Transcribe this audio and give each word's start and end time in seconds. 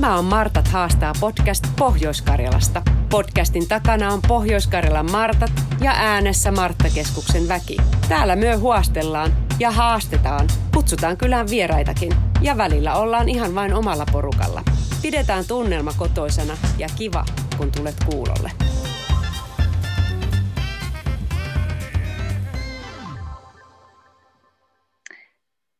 Tämä 0.00 0.18
on 0.18 0.24
Martat 0.24 0.68
haastaa 0.68 1.12
podcast 1.20 1.64
Pohjois-Karjalasta. 1.78 2.82
Podcastin 3.10 3.68
takana 3.68 4.12
on 4.12 4.20
Pohjois-Karjalan 4.28 5.10
Martat 5.10 5.50
ja 5.80 5.92
äänessä 5.96 6.50
Marttakeskuksen 6.50 7.48
väki. 7.48 7.76
Täällä 8.08 8.36
myö 8.36 8.58
huostellaan 8.58 9.32
ja 9.58 9.70
haastetaan, 9.70 10.48
kutsutaan 10.74 11.16
kylään 11.16 11.50
vieraitakin 11.50 12.12
ja 12.40 12.56
välillä 12.56 12.94
ollaan 12.94 13.28
ihan 13.28 13.54
vain 13.54 13.74
omalla 13.74 14.06
porukalla. 14.12 14.62
Pidetään 15.02 15.44
tunnelma 15.48 15.92
kotoisena 15.98 16.56
ja 16.78 16.88
kiva, 16.98 17.24
kun 17.56 17.72
tulet 17.76 17.96
kuulolle. 18.10 18.50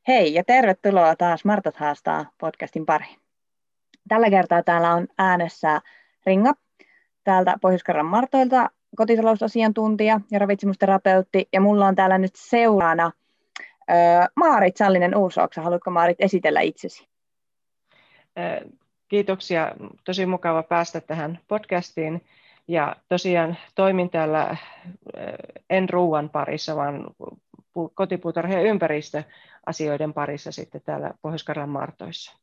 Hei 0.09 0.34
ja 0.34 0.45
tervetuloa 0.45 1.16
taas 1.16 1.45
Martat 1.45 1.77
haastaa 1.77 2.30
podcastin 2.41 2.87
pariin. 2.87 3.30
Tällä 4.10 4.30
kertaa 4.30 4.62
täällä 4.62 4.95
on 4.95 5.09
äänessä 5.19 5.80
Ringa 6.27 6.52
täältä 7.24 7.55
pohjois 7.60 7.84
Martoilta, 8.02 8.70
kotitalousasiantuntija 8.96 10.20
ja 10.30 10.38
ravitsemusterapeutti. 10.38 11.48
Ja 11.52 11.60
mulla 11.60 11.86
on 11.86 11.95
täällä 11.95 12.19
nyt 12.19 12.30
seuraana 12.34 13.10
Maarit 14.36 14.77
Sallinen 14.77 15.16
Uusoksa. 15.16 15.62
Haluatko 15.62 15.91
Maarit 15.91 16.20
esitellä 16.20 16.60
itsesi? 16.60 17.09
Kiitoksia. 19.09 19.73
Tosi 20.05 20.27
mukava 20.27 20.62
päästä 20.62 21.00
tähän 21.00 21.38
podcastiin. 21.48 22.24
Ja 22.69 22.97
tosiaan 23.08 23.56
toimin 23.74 24.11
täällä 24.11 24.56
en 25.70 25.88
ruuan 25.88 26.30
parissa, 26.30 26.77
vaan 26.77 27.05
kotipuutarha- 27.95 28.52
ja 28.52 28.62
ympäristöasioiden 28.62 30.12
parissa 30.12 30.52
sitten 30.52 30.80
täällä 30.84 31.11
pohjois 31.22 31.45
Martoissa. 31.67 32.41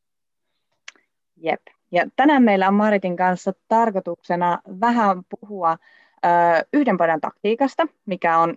Jep. 1.40 1.60
Ja 1.90 2.06
tänään 2.16 2.42
meillä 2.42 2.68
on 2.68 2.74
Maritin 2.74 3.16
kanssa 3.16 3.52
tarkoituksena 3.68 4.58
vähän 4.80 5.22
puhua 5.28 5.72
ö, 5.72 6.28
yhden 6.72 6.96
padan 6.96 7.20
taktiikasta, 7.20 7.86
mikä 8.06 8.38
on 8.38 8.56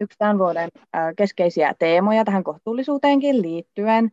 yksi 0.00 0.18
tämän 0.18 0.38
vuoden 0.38 0.68
ö, 0.76 0.98
keskeisiä 1.16 1.74
teemoja 1.78 2.24
tähän 2.24 2.44
kohtuullisuuteenkin 2.44 3.42
liittyen. 3.42 4.10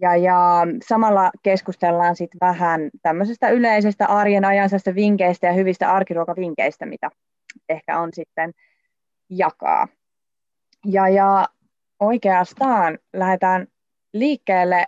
Ja, 0.00 0.16
ja 0.16 0.66
samalla 0.88 1.30
keskustellaan 1.42 2.16
sitten 2.16 2.38
vähän 2.40 2.90
tämmöisestä 3.02 3.48
yleisestä 3.48 4.06
arjen 4.06 4.44
ajansasta 4.44 4.94
vinkkeistä 4.94 5.46
ja 5.46 5.52
hyvistä 5.52 5.92
arkiruokavinkkeistä, 5.92 6.86
mitä 6.86 7.10
ehkä 7.68 8.00
on 8.00 8.08
sitten 8.12 8.52
jakaa. 9.30 9.88
Ja, 10.84 11.08
ja 11.08 11.48
oikeastaan 12.00 12.98
lähdetään 13.12 13.66
liikkeelle 14.12 14.86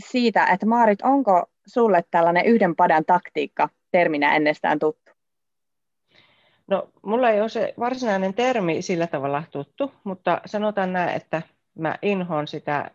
siitä, 0.00 0.46
että 0.46 0.66
Maarit, 0.66 1.02
onko 1.02 1.49
sulle 1.70 2.04
tällainen 2.10 2.44
yhden 2.44 2.76
padan 2.76 3.04
taktiikka 3.04 3.68
terminä 3.90 4.36
ennestään 4.36 4.78
tuttu? 4.78 5.12
No, 6.68 6.88
mulla 7.02 7.30
ei 7.30 7.40
ole 7.40 7.48
se 7.48 7.74
varsinainen 7.78 8.34
termi 8.34 8.82
sillä 8.82 9.06
tavalla 9.06 9.42
tuttu, 9.50 9.92
mutta 10.04 10.40
sanotaan 10.46 10.92
näin, 10.92 11.16
että 11.16 11.42
mä 11.78 11.98
inhoon 12.02 12.48
sitä 12.48 12.90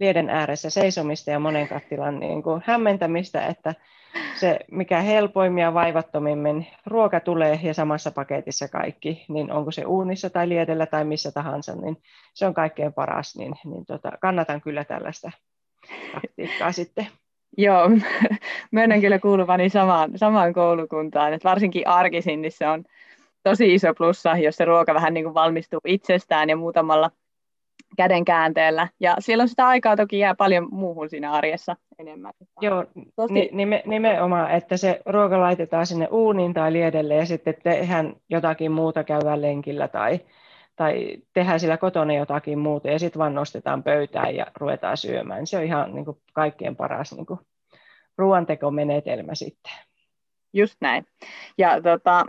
lieden 0.00 0.30
ääressä 0.30 0.70
seisomista 0.70 1.30
ja 1.30 1.38
monen 1.38 1.68
kattilan 1.68 2.20
niin 2.20 2.42
kuin 2.42 2.62
hämmentämistä, 2.66 3.46
että 3.46 3.74
se 4.40 4.58
mikä 4.70 5.00
helpoimmin 5.00 5.62
ja 5.62 5.74
vaivattomimmin 5.74 6.66
ruoka 6.86 7.20
tulee 7.20 7.60
ja 7.62 7.74
samassa 7.74 8.10
paketissa 8.10 8.68
kaikki, 8.68 9.24
niin 9.28 9.52
onko 9.52 9.70
se 9.70 9.84
uunissa 9.84 10.30
tai 10.30 10.48
liedellä 10.48 10.86
tai 10.86 11.04
missä 11.04 11.32
tahansa, 11.32 11.74
niin 11.74 12.02
se 12.34 12.46
on 12.46 12.54
kaikkein 12.54 12.92
paras, 12.92 13.36
niin, 13.36 13.54
niin 13.64 13.86
tota, 13.86 14.12
kannatan 14.20 14.60
kyllä 14.60 14.84
tällaista 14.84 15.30
taktiikkaa 16.12 16.72
sitten. 16.72 17.06
Joo, 17.56 17.90
myönnän 18.70 19.00
kyllä 19.00 19.18
kuuluvani 19.18 19.68
samaan, 19.68 20.10
samaan 20.16 20.52
koulukuntaan, 20.52 21.32
että 21.32 21.48
varsinkin 21.48 21.88
arkisin, 21.88 22.42
niin 22.42 22.52
se 22.52 22.68
on 22.68 22.84
tosi 23.42 23.74
iso 23.74 23.94
plussa, 23.94 24.36
jos 24.36 24.56
se 24.56 24.64
ruoka 24.64 24.94
vähän 24.94 25.14
niin 25.14 25.24
kuin 25.24 25.34
valmistuu 25.34 25.80
itsestään 25.84 26.48
ja 26.48 26.56
muutamalla 26.56 27.10
käden 27.96 28.24
käänteellä. 28.24 28.88
Ja 29.00 29.16
siellä 29.18 29.42
on 29.42 29.48
sitä 29.48 29.66
aikaa 29.66 29.96
toki 29.96 30.18
jää 30.18 30.34
paljon 30.34 30.68
muuhun 30.70 31.10
siinä 31.10 31.32
arjessa 31.32 31.76
enemmän. 31.98 32.32
Joo, 32.60 32.84
Tosi... 33.16 33.48
nime, 33.52 33.82
nimenomaan, 33.86 34.50
että 34.50 34.76
se 34.76 35.00
ruoka 35.06 35.40
laitetaan 35.40 35.86
sinne 35.86 36.08
uuniin 36.10 36.54
tai 36.54 36.72
liedelle 36.72 37.14
ja 37.14 37.26
sitten 37.26 37.54
tehdään 37.62 38.16
jotakin 38.28 38.72
muuta, 38.72 39.04
käydään 39.04 39.42
lenkillä 39.42 39.88
tai, 39.88 40.20
tai 40.78 41.16
tehdään 41.32 41.60
sillä 41.60 41.76
kotona 41.76 42.14
jotakin 42.14 42.58
muuta 42.58 42.88
ja 42.88 42.98
sitten 42.98 43.18
vaan 43.18 43.34
nostetaan 43.34 43.82
pöytään 43.82 44.36
ja 44.36 44.46
ruvetaan 44.56 44.96
syömään. 44.96 45.46
Se 45.46 45.56
on 45.56 45.64
ihan 45.64 45.94
niin 45.94 46.04
kuin 46.04 46.16
kaikkein 46.32 46.76
paras 46.76 47.12
niin 47.12 47.26
kuin 47.26 47.40
ruoantekomenetelmä 48.18 49.34
sitten. 49.34 49.72
Just 50.52 50.76
näin. 50.80 51.06
Ja 51.58 51.82
tota, 51.82 52.26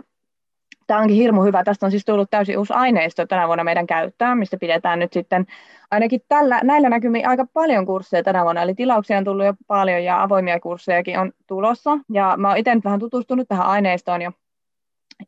tämä 0.86 1.00
onkin 1.00 1.16
hirmu 1.16 1.42
hyvä. 1.42 1.64
Tästä 1.64 1.86
on 1.86 1.90
siis 1.90 2.04
tullut 2.04 2.30
täysin 2.30 2.58
uusi 2.58 2.72
aineisto 2.72 3.26
tänä 3.26 3.46
vuonna 3.46 3.64
meidän 3.64 3.86
käyttöön, 3.86 4.38
mistä 4.38 4.56
pidetään 4.60 4.98
nyt 4.98 5.12
sitten 5.12 5.46
ainakin 5.90 6.20
tällä, 6.28 6.60
näillä 6.64 6.88
näkymin 6.88 7.28
aika 7.28 7.46
paljon 7.52 7.86
kursseja 7.86 8.22
tänä 8.22 8.42
vuonna. 8.42 8.62
Eli 8.62 8.74
tilauksia 8.74 9.18
on 9.18 9.24
tullut 9.24 9.46
jo 9.46 9.54
paljon 9.66 10.04
ja 10.04 10.22
avoimia 10.22 10.60
kurssejakin 10.60 11.18
on 11.18 11.32
tulossa. 11.46 11.98
Ja 12.12 12.34
mä 12.36 12.48
oon 12.48 12.56
itse 12.56 12.80
vähän 12.84 13.00
tutustunut 13.00 13.48
tähän 13.48 13.66
aineistoon 13.66 14.22
jo 14.22 14.32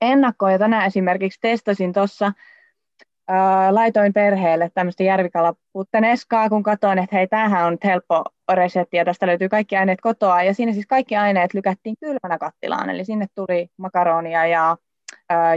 ennakkoon. 0.00 0.53
Ja 0.53 0.59
tänään 0.59 0.87
esimerkiksi 0.87 1.39
testasin 1.41 1.93
tuossa 1.93 2.33
laitoin 3.70 4.12
perheelle 4.12 4.70
tämmöistä 4.75 5.03
järvikalaputteneskaa, 5.03 6.48
kun 6.48 6.62
katsoin, 6.62 6.98
että 6.98 7.16
hei, 7.16 7.26
tämähän 7.26 7.66
on 7.66 7.78
helppo 7.84 8.25
resepti 8.53 8.97
ja 8.97 9.04
tästä 9.04 9.26
löytyy 9.26 9.48
kaikki 9.48 9.76
aineet 9.76 10.00
kotoa. 10.00 10.43
Ja 10.43 10.54
siinä 10.54 10.72
siis 10.72 10.87
kaikki 10.87 11.16
aineet 11.16 11.54
lykättiin 11.54 11.97
kylmänä 12.00 12.38
kattilaan, 12.38 12.91
eli 12.91 13.04
sinne 13.04 13.26
tuli 13.34 13.69
makaronia 13.78 14.47
ja 14.47 14.76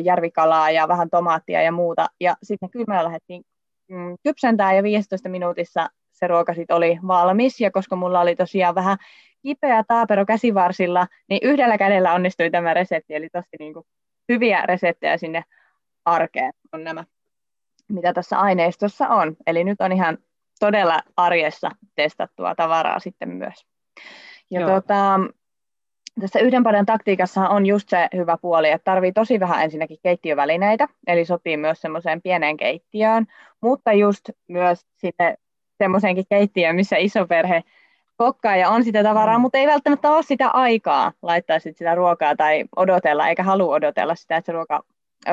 järvikalaa 0.04 0.72
ja 0.72 0.88
vähän 0.88 1.10
tomaattia 1.10 1.62
ja 1.62 1.72
muuta. 1.72 2.08
Ja 2.20 2.36
sitten 2.44 2.70
kylmällä 2.70 3.04
lähdettiin 3.04 3.44
mm, 3.92 4.16
kypsentää 4.24 4.74
ja 4.74 4.84
15 4.84 5.30
minuutissa 5.30 5.90
se 6.12 6.28
ruoka 6.28 6.54
sitten 6.54 6.76
oli 6.76 7.00
valmis. 7.08 7.62
Ja 7.62 7.72
koska 7.72 7.96
mulla 7.96 8.22
oli 8.22 8.36
tosiaan 8.36 8.76
vähän 8.76 8.98
kipeä 9.42 9.84
taapero 9.88 10.26
käsivarsilla, 10.26 11.08
niin 11.30 11.40
yhdellä 11.44 11.78
kädellä 11.78 12.14
onnistui 12.14 12.52
tämä 12.52 12.74
resepti. 12.74 13.16
Eli 13.16 13.30
tosi 13.30 13.48
niin 13.60 13.74
kuin 13.74 13.86
hyviä 14.30 14.62
reseptejä 14.66 15.18
sinne 15.18 15.44
arkeen 16.06 16.54
on 16.74 16.84
nämä, 16.84 17.04
mitä 17.88 18.14
tässä 18.14 18.40
aineistossa 18.40 19.08
on. 19.08 19.36
Eli 19.48 19.64
nyt 19.64 19.82
on 19.82 19.92
ihan 19.92 20.18
todella 20.60 21.02
arjessa 21.18 21.72
testattua 21.96 22.56
tavaraa 22.56 23.00
sitten 23.00 23.30
myös. 23.30 23.66
Ja 24.52 24.62
Joo. 24.62 24.70
tota, 24.70 25.20
tässä 26.22 26.40
yhden 26.40 26.64
padan 26.64 26.86
taktiikassa 26.86 27.50
on 27.50 27.66
just 27.66 27.90
se 27.90 28.08
hyvä 28.16 28.38
puoli, 28.42 28.70
että 28.70 28.92
tarvii 28.92 29.12
tosi 29.12 29.40
vähän 29.40 29.64
ensinnäkin 29.64 29.98
keittiövälineitä, 30.04 30.88
eli 31.08 31.26
sopii 31.26 31.58
myös 31.58 31.82
semmoiseen 31.82 32.22
pieneen 32.22 32.58
keittiöön, 32.58 33.26
mutta 33.62 33.94
just 33.94 34.30
myös 34.48 34.86
sitten 34.98 35.38
semmoiseenkin 35.78 36.26
keittiöön, 36.30 36.76
missä 36.76 36.98
iso 36.98 37.28
perhe 37.28 37.64
kokkaa 38.18 38.56
ja 38.56 38.70
on 38.70 38.84
sitä 38.84 39.04
tavaraa, 39.04 39.38
mm. 39.38 39.42
mutta 39.42 39.58
ei 39.58 39.68
välttämättä 39.68 40.12
ole 40.12 40.24
sitä 40.24 40.50
aikaa 40.50 41.12
laittaa 41.22 41.60
sit 41.60 41.78
sitä 41.78 41.96
ruokaa 41.96 42.36
tai 42.36 42.66
odotella, 42.76 43.28
eikä 43.28 43.44
halua 43.44 43.76
odotella 43.76 44.16
sitä, 44.16 44.38
että 44.38 44.46
se 44.46 44.52
ruoka 44.52 44.84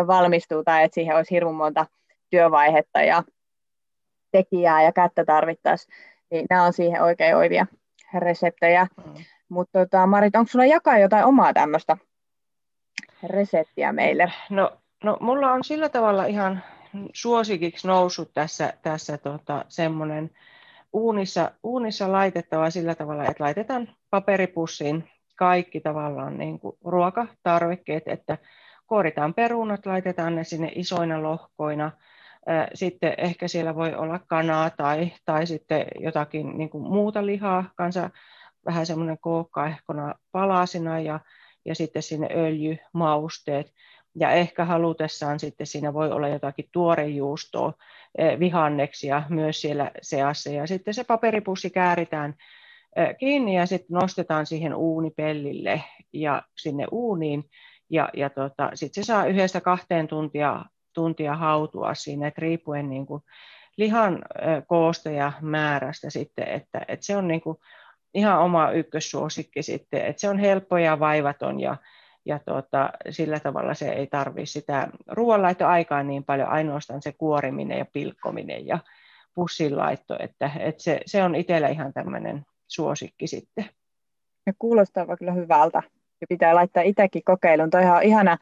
valmistuu 0.07 0.65
tai 0.65 0.85
että 0.85 0.95
siihen 0.95 1.17
olisi 1.17 1.35
hirveän 1.35 1.55
monta 1.55 1.87
työvaihetta 2.33 3.01
ja 3.01 3.23
tekijää 4.31 4.83
ja 4.83 4.93
kättä 4.93 5.25
tarvittaisiin. 5.25 5.95
Niin 6.31 6.47
nämä 6.51 6.65
on 6.65 6.73
siihen 6.73 7.03
oikein 7.03 7.37
oivia 7.37 7.67
reseptejä. 8.19 8.87
Mm. 9.07 9.25
Mutta 9.49 9.79
tota, 9.79 10.07
Marit, 10.07 10.37
onko 10.37 10.49
sulla 10.49 10.65
jakaa 10.65 10.99
jotain 10.99 11.25
omaa 11.25 11.53
tämmöistä 11.53 11.97
reseptiä 13.27 13.93
meille? 13.93 14.33
No, 14.51 14.77
no, 15.05 15.17
mulla 15.21 15.53
on 15.53 15.65
sillä 15.65 15.89
tavalla 15.89 16.25
ihan 16.25 16.63
suosikiksi 17.13 17.87
noussut 17.87 18.31
tässä, 18.35 18.73
tässä 18.83 19.19
tota, 19.19 19.65
semmoinen 19.69 20.31
uunissa, 20.93 21.51
uunissa 21.63 22.13
laitettava 22.13 22.71
sillä 22.71 22.95
tavalla, 22.95 23.25
että 23.25 23.45
laitetaan 23.45 23.89
paperipussiin 24.11 25.11
kaikki 25.37 25.81
tavallaan 25.81 26.39
niin 26.39 26.59
kuin 26.59 26.77
ruokatarvikkeet, 26.85 28.03
että 28.07 28.39
kuoritaan 28.87 29.35
perunat, 29.35 29.87
laitetaan 29.87 30.37
ne 30.37 30.45
sinne 30.45 30.73
isoina 30.75 31.23
lohkoina, 31.23 31.91
sitten 32.75 33.15
ehkä 33.19 33.49
siellä 33.49 33.75
voi 33.75 33.95
olla 33.95 34.21
kanaa 34.27 34.71
tai, 34.71 35.13
tai 35.25 35.47
sitten 35.47 35.87
jotakin 36.01 36.59
niin 36.59 36.71
kuin 36.71 36.85
muuta 36.85 37.27
lihaa, 37.27 37.65
kanssa 37.77 38.11
vähän 38.67 38.87
semmoinen 38.87 39.19
kookkaehkona 39.21 40.15
palasina 40.33 41.01
ja, 41.01 41.21
ja 41.65 41.75
sitten 41.75 42.03
sinne 42.03 42.29
öljymausteet. 42.35 43.73
Ja 44.15 44.31
ehkä 44.31 44.65
halutessaan 44.65 45.41
sitten 45.41 45.67
siinä 45.67 45.95
voi 45.95 46.13
olla 46.13 46.29
jotakin 46.29 46.69
tuorejuustoa, 46.73 47.73
vihanneksia 48.39 49.23
myös 49.29 49.61
siellä 49.61 49.91
seassa. 50.03 50.51
Ja 50.51 50.67
sitten 50.67 50.95
se 50.95 51.05
paperipussi 51.05 51.71
kääritään 51.71 52.35
kiinni 53.19 53.57
ja 53.57 53.67
sitten 53.67 53.95
nostetaan 54.01 54.47
siihen 54.47 54.75
uunipellille 54.75 55.83
ja 56.13 56.43
sinne 56.59 56.87
uuniin. 56.91 57.45
Ja, 57.91 58.09
ja 58.15 58.31
tota, 58.31 58.71
sitten 58.75 59.05
se 59.05 59.07
saa 59.07 59.27
yhdestä 59.27 59.61
kahteen 59.61 60.09
tuntia, 60.09 60.65
tuntia 60.93 61.37
hautua 61.37 61.95
siinä, 61.95 62.27
että 62.27 62.41
riippuen 62.41 62.91
niin 62.91 63.07
kuin 63.07 63.23
lihan 63.77 64.23
koosta 64.67 65.11
ja 65.11 65.33
määrästä 65.41 66.11
sitten, 66.11 66.49
että, 66.49 66.81
että 66.89 67.07
se 67.07 67.17
on 67.17 67.29
niin 67.29 67.41
kuin 67.41 67.59
ihan 68.15 68.41
oma 68.41 68.71
ykkössuosikki 68.71 69.63
sitten, 69.63 70.07
että 70.07 70.21
se 70.21 70.29
on 70.29 70.39
helppo 70.39 70.79
ja 70.79 71.01
vaivaton 71.01 71.61
ja, 71.61 71.77
ja 72.25 72.39
tuota, 72.39 72.91
sillä 73.11 73.41
tavalla 73.41 73.75
se 73.75 73.89
ei 73.89 74.07
tarvitse 74.07 74.53
sitä 74.53 74.89
ruoanlaittoaikaa 75.09 76.03
niin 76.03 76.25
paljon, 76.25 76.49
ainoastaan 76.49 77.03
se 77.03 77.13
kuoriminen 77.13 77.79
ja 77.79 77.87
pilkkominen 77.93 78.67
ja 78.67 78.79
pussinlaitto, 79.35 80.17
että, 80.19 80.51
että 80.59 80.83
se, 80.83 81.01
se 81.07 81.23
on 81.23 81.35
itsellä 81.35 81.69
ihan 81.69 81.93
tämmöinen 81.93 82.47
suosikki 82.69 83.27
sitten. 83.27 83.65
Ja 84.47 84.53
kuulostaa 84.59 85.17
kyllä 85.17 85.33
hyvältä 85.33 85.83
ja 86.21 86.27
pitää 86.27 86.55
laittaa 86.55 86.83
itsekin 86.83 87.23
kokeiluun. 87.25 87.71
Toihan 87.71 87.97
on 87.97 88.03
ihana, 88.03 88.39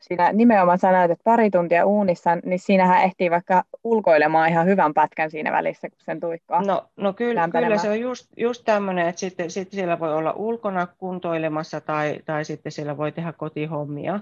siinä 0.00 0.32
nimenomaan 0.32 0.78
sanoit, 0.78 1.10
että 1.10 1.24
pari 1.24 1.50
tuntia 1.50 1.86
uunissa, 1.86 2.30
niin 2.44 2.58
siinähän 2.58 3.02
ehtii 3.02 3.30
vaikka 3.30 3.64
ulkoilemaan 3.84 4.48
ihan 4.48 4.66
hyvän 4.66 4.94
pätkän 4.94 5.30
siinä 5.30 5.52
välissä, 5.52 5.90
kun 5.90 5.98
sen 6.00 6.20
tuikkaa. 6.20 6.62
No, 6.62 6.86
no 6.96 7.12
kyllä, 7.12 7.48
kyllä, 7.48 7.78
se 7.78 7.90
on 7.90 8.00
just, 8.00 8.28
just 8.36 8.64
tämmöinen, 8.64 9.08
että 9.08 9.20
sitten, 9.20 9.50
sitten 9.50 9.76
siellä 9.76 10.00
voi 10.00 10.14
olla 10.14 10.32
ulkona 10.32 10.86
kuntoilemassa 10.86 11.80
tai, 11.80 12.20
tai 12.24 12.44
sitten 12.44 12.72
siellä 12.72 12.96
voi 12.96 13.12
tehdä 13.12 13.32
kotihommia. 13.32 14.20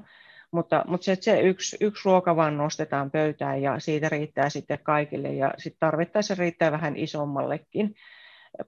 Mutta, 0.51 0.85
mutta 0.89 1.05
se, 1.05 1.17
se 1.21 1.41
yksi, 1.41 1.77
yksi 1.81 2.03
ruoka 2.05 2.37
vaan 2.37 2.57
nostetaan 2.57 3.11
pöytään 3.11 3.63
ja 3.63 3.79
siitä 3.79 4.09
riittää 4.09 4.49
sitten 4.49 4.79
kaikille 4.83 5.29
ja 5.29 5.55
sitten 5.59 5.81
tarvittaessa 5.81 6.35
riittää 6.39 6.73
vähän 6.73 6.97
isommallekin 6.97 7.95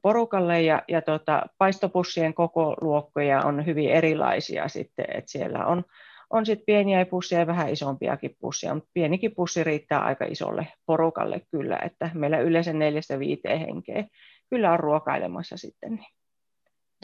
porukalle 0.02 0.62
ja, 0.62 0.82
ja 0.88 1.02
tota, 1.02 1.42
paistopussien 1.58 2.34
koko 2.34 2.76
luokkoja 2.80 3.42
on 3.42 3.66
hyvin 3.66 3.90
erilaisia 3.90 4.68
sitten, 4.68 5.06
että 5.14 5.30
siellä 5.30 5.66
on, 5.66 5.84
on 6.30 6.46
sitten 6.46 6.66
pieniä 6.66 7.06
pusseja 7.06 7.40
ja 7.40 7.46
vähän 7.46 7.68
isompiakin 7.68 8.36
pusseja, 8.40 8.74
mutta 8.74 8.90
pienikin 8.94 9.34
pussi 9.34 9.64
riittää 9.64 10.00
aika 10.00 10.24
isolle 10.24 10.66
porukalle 10.86 11.42
kyllä, 11.50 11.78
että 11.84 12.10
meillä 12.14 12.38
yleensä 12.38 12.72
neljästä 12.72 13.18
viiteen 13.18 13.60
henkeä 13.60 14.04
kyllä 14.50 14.72
on 14.72 14.80
ruokailemassa 14.80 15.56
sitten. 15.56 15.94
Niin. 15.94 16.06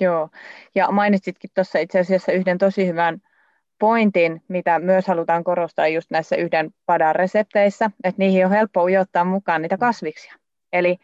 Joo, 0.00 0.28
ja 0.74 0.90
mainitsitkin 0.90 1.50
tuossa 1.54 1.78
itse 1.78 1.98
asiassa 1.98 2.32
yhden 2.32 2.58
tosi 2.58 2.86
hyvän 2.86 3.20
pointin, 3.78 4.42
mitä 4.48 4.78
myös 4.78 5.06
halutaan 5.06 5.44
korostaa 5.44 5.88
just 5.88 6.10
näissä 6.10 6.36
yhden 6.36 6.70
padan 6.86 7.14
resepteissä, 7.14 7.90
että 8.04 8.18
niihin 8.18 8.46
on 8.46 8.52
helppo 8.52 8.82
ujottaa 8.82 9.24
mukaan 9.24 9.62
niitä 9.62 9.78
kasviksia. 9.78 10.34
Eli 10.72 10.96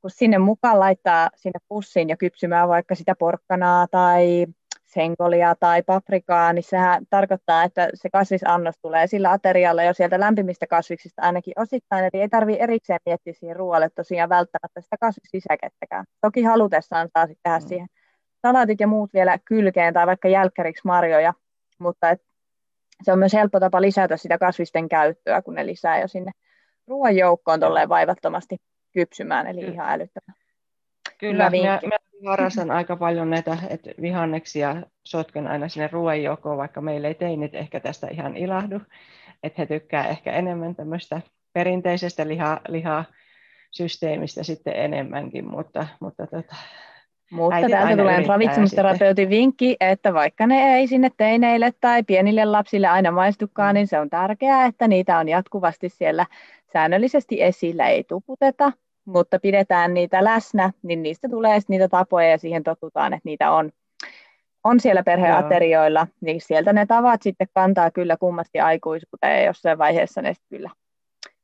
kun 0.00 0.10
sinne 0.10 0.38
mukaan 0.38 0.80
laittaa 0.80 1.30
sinne 1.34 1.60
pussiin 1.68 2.08
ja 2.08 2.16
kypsymään 2.16 2.68
vaikka 2.68 2.94
sitä 2.94 3.14
porkkanaa 3.14 3.86
tai 3.90 4.46
senkolia 4.88 5.54
tai 5.54 5.82
paprikaa, 5.82 6.52
niin 6.52 6.62
sehän 6.62 7.06
tarkoittaa, 7.10 7.64
että 7.64 7.88
se 7.94 8.10
kasvisannos 8.10 8.74
tulee 8.82 9.06
sillä 9.06 9.32
aterialla 9.32 9.82
jo 9.82 9.94
sieltä 9.94 10.20
lämpimistä 10.20 10.66
kasviksista 10.66 11.22
ainakin 11.22 11.52
osittain, 11.56 12.04
eli 12.04 12.22
ei 12.22 12.28
tarvitse 12.28 12.62
erikseen 12.62 13.00
miettiä 13.06 13.32
siihen 13.32 13.56
ruoalle 13.56 13.90
tosiaan 13.90 14.28
välttämättä 14.28 14.80
sitä 14.80 14.96
kasvissisäkettäkään. 15.00 16.04
Toki 16.20 16.42
halutessaan 16.42 17.08
saa 17.14 17.26
sitten 17.26 17.42
tehdä 17.42 17.58
mm. 17.58 17.68
siihen 17.68 17.88
salatit 18.42 18.80
ja 18.80 18.86
muut 18.86 19.14
vielä 19.14 19.38
kylkeen 19.44 19.94
tai 19.94 20.06
vaikka 20.06 20.28
jälkkäriksi 20.28 20.82
marjoja, 20.84 21.34
mutta 21.78 22.10
et 22.10 22.22
se 23.02 23.12
on 23.12 23.18
myös 23.18 23.32
helppo 23.32 23.60
tapa 23.60 23.80
lisätä 23.80 24.16
sitä 24.16 24.38
kasvisten 24.38 24.88
käyttöä, 24.88 25.42
kun 25.42 25.54
ne 25.54 25.66
lisää 25.66 26.00
jo 26.00 26.08
sinne 26.08 26.32
ruoan 26.86 27.16
joukkoon 27.16 27.60
tolleen 27.60 27.88
vaivattomasti 27.88 28.56
kypsymään, 28.92 29.46
eli 29.46 29.60
ihan 29.60 29.90
älyttömän. 29.90 30.47
Kyllä, 31.18 31.50
minä, 31.50 31.80
minä 31.82 31.98
harrastan 32.26 32.70
aika 32.70 32.96
paljon 32.96 33.30
näitä 33.30 33.58
että 33.70 33.90
vihanneksia, 34.00 34.76
sotken 35.04 35.46
aina 35.46 35.68
sinne 35.68 35.88
ruoan 35.92 36.22
joukkoon, 36.22 36.58
vaikka 36.58 36.80
meillä 36.80 37.08
ei 37.08 37.14
teinit 37.14 37.54
ehkä 37.54 37.80
tästä 37.80 38.08
ihan 38.10 38.36
ilahdu, 38.36 38.80
että 39.42 39.62
he 39.62 39.66
tykkää 39.66 40.06
ehkä 40.06 40.32
enemmän 40.32 40.74
tämmöistä 40.74 41.20
perinteisestä 41.52 42.28
liha, 42.28 42.60
lihasysteemistä 42.68 44.42
sitten 44.42 44.76
enemmänkin, 44.76 45.50
mutta, 45.50 45.86
mutta 46.00 46.26
tota, 46.26 46.56
mutta 47.30 47.68
täältä 47.70 47.96
tulee 47.96 48.22
ravitsemusterapeutin 48.26 49.28
vinkki, 49.28 49.76
että 49.80 50.14
vaikka 50.14 50.46
ne 50.46 50.76
ei 50.76 50.86
sinne 50.86 51.10
teineille 51.16 51.72
tai 51.80 52.02
pienille 52.02 52.44
lapsille 52.44 52.86
aina 52.86 53.10
maistukaan, 53.10 53.74
niin 53.74 53.86
se 53.86 54.00
on 54.00 54.10
tärkeää, 54.10 54.66
että 54.66 54.88
niitä 54.88 55.18
on 55.18 55.28
jatkuvasti 55.28 55.88
siellä 55.88 56.26
säännöllisesti 56.72 57.42
esillä, 57.42 57.88
ei 57.88 58.04
tuputeta, 58.04 58.72
mutta 59.08 59.38
pidetään 59.38 59.94
niitä 59.94 60.24
läsnä, 60.24 60.72
niin 60.82 61.02
niistä 61.02 61.28
tulee 61.28 61.58
niitä 61.68 61.88
tapoja 61.88 62.30
ja 62.30 62.38
siihen 62.38 62.64
totutaan, 62.64 63.12
että 63.12 63.28
niitä 63.28 63.52
on, 63.52 63.70
on 64.64 64.80
siellä 64.80 65.02
perheaterioilla, 65.02 66.00
Joo. 66.00 66.16
niin 66.20 66.40
sieltä 66.40 66.72
ne 66.72 66.86
tavat 66.86 67.22
sitten 67.22 67.48
kantaa 67.54 67.90
kyllä 67.90 68.16
kummasti 68.16 68.60
aikuisuuteen 68.60 69.38
ja 69.38 69.46
jossain 69.46 69.78
vaiheessa 69.78 70.22
ne 70.22 70.34
kyllä 70.48 70.70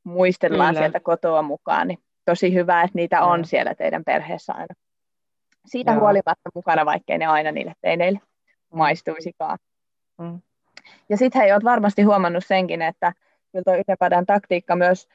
muistellaan 0.05 0.75
kyllä. 0.75 0.81
sieltä 0.81 1.01
kotoa 1.01 1.43
mukaan, 1.43 1.89
niin 1.89 1.99
tosi 2.25 2.55
hyvä, 2.55 2.83
että 2.83 2.99
niitä 2.99 3.25
on 3.25 3.41
Joo. 3.41 3.47
siellä 3.47 3.75
teidän 3.75 4.05
perheessä 4.05 4.53
aina. 4.53 4.75
Siitä 5.67 5.93
Joo. 5.93 6.01
huolimatta 6.01 6.51
mukana, 6.55 6.87
vaikkei 6.87 7.19
ne 7.19 7.27
aina 7.27 7.53
niille 7.53 7.73
teineille 7.81 8.21
maistuisikaan. 8.75 9.59
Mm. 10.19 10.41
Ja 11.09 11.17
sitten 11.17 11.43
hei, 11.43 11.53
olet 11.53 11.65
varmasti 11.65 12.03
huomannut 12.03 12.45
senkin, 12.47 12.83
että 12.83 13.13
kyllä 13.53 13.65
tuo 13.65 14.25
taktiikka 14.27 14.77
myös 14.77 15.09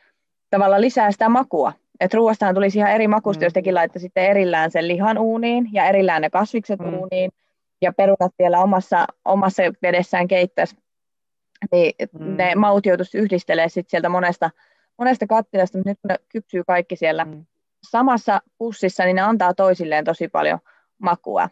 tavallaan 0.50 0.82
lisää 0.82 1.12
sitä 1.12 1.30
makua. 1.30 1.74
Että 2.00 2.18
ruoastahan 2.18 2.56
tulisi 2.56 2.80
ihan 2.80 2.92
eri 2.92 3.08
makusta, 3.08 3.42
mm. 3.42 3.46
jos 3.46 3.54
tekin 3.54 3.76
laittaisitte 3.76 4.08
sitten 4.08 4.32
erillään 4.32 4.72
sen 4.72 4.88
lihan 4.88 5.18
uuniin 5.18 5.70
ja 5.72 5.86
erillään 5.86 6.22
ne 6.22 6.30
kasvikset 6.30 6.80
mm. 6.80 6.94
uuniin 6.94 7.32
ja 7.82 7.94
perunat 7.94 8.34
vielä 8.40 8.60
omassa, 8.60 9.08
omassa 9.26 9.64
vedessään 9.82 10.28
keittäisi, 10.28 10.78
niin 11.72 11.94
mm. 12.20 12.38
ne 12.38 12.56
maut 12.56 12.86
joutuisi 12.86 13.18
yhdistelemään 13.18 13.70
sit 13.70 13.90
sieltä 13.90 14.10
monesta, 14.10 14.50
monesta 14.98 15.28
kattilasta, 15.28 15.78
mutta 15.78 15.90
nyt 15.90 16.00
kun 16.02 16.10
ne 16.10 16.18
kypsyy 16.30 16.64
kaikki 16.64 16.96
siellä 16.96 17.26
mm. 17.26 17.46
samassa 17.90 18.42
pussissa, 18.58 19.04
niin 19.04 19.16
ne 19.16 19.22
antaa 19.22 19.54
toisilleen 19.54 20.06
tosi 20.06 20.28
paljon 20.28 20.60
makua. 20.98 21.50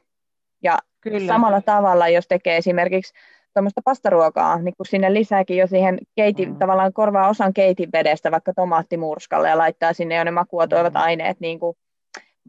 Ja 0.63 0.77
Kyllä. 1.01 1.27
samalla 1.27 1.61
tavalla, 1.61 2.07
jos 2.07 2.27
tekee 2.27 2.57
esimerkiksi 2.57 3.13
tuommoista 3.57 3.81
pastaruokaa, 3.85 4.61
niin 4.61 4.73
kun 4.77 4.85
sinne 4.85 5.13
lisääkin 5.13 5.57
jo 5.57 5.67
siihen 5.67 5.97
keiti, 6.15 6.45
mm. 6.45 6.55
tavallaan 6.55 6.93
korvaa 6.93 7.29
osan 7.29 7.53
keitin 7.53 7.89
vedestä 7.93 8.31
vaikka 8.31 8.53
tomaattimurskalle 8.53 9.49
ja 9.49 9.57
laittaa 9.57 9.93
sinne 9.93 10.15
jo 10.15 10.23
ne 10.23 10.31
makua 10.31 10.67
toivat 10.67 10.93
mm. 10.93 10.99
aineet, 10.99 11.39
niin 11.39 11.59
kuin 11.59 11.77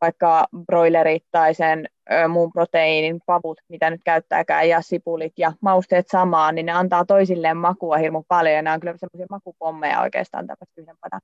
vaikka 0.00 0.46
broilerit 0.66 1.24
tai 1.30 1.54
sen 1.54 1.88
ö, 2.12 2.28
muun 2.28 2.52
proteiinin 2.52 3.20
pavut, 3.26 3.60
mitä 3.68 3.90
nyt 3.90 4.00
käyttääkään, 4.04 4.68
ja 4.68 4.82
sipulit 4.82 5.32
ja 5.36 5.52
mausteet 5.60 6.08
samaan, 6.08 6.54
niin 6.54 6.66
ne 6.66 6.72
antaa 6.72 7.04
toisilleen 7.04 7.56
makua 7.56 7.96
hirmu 7.96 8.22
paljon, 8.28 8.54
ja 8.54 8.62
nämä 8.62 8.74
on 8.74 8.80
kyllä 8.80 8.96
semmoisia 8.96 9.26
makupommeja 9.30 10.00
oikeastaan 10.00 10.46
tämmöistä 10.46 10.80
yhden 10.80 10.96
padan 11.00 11.20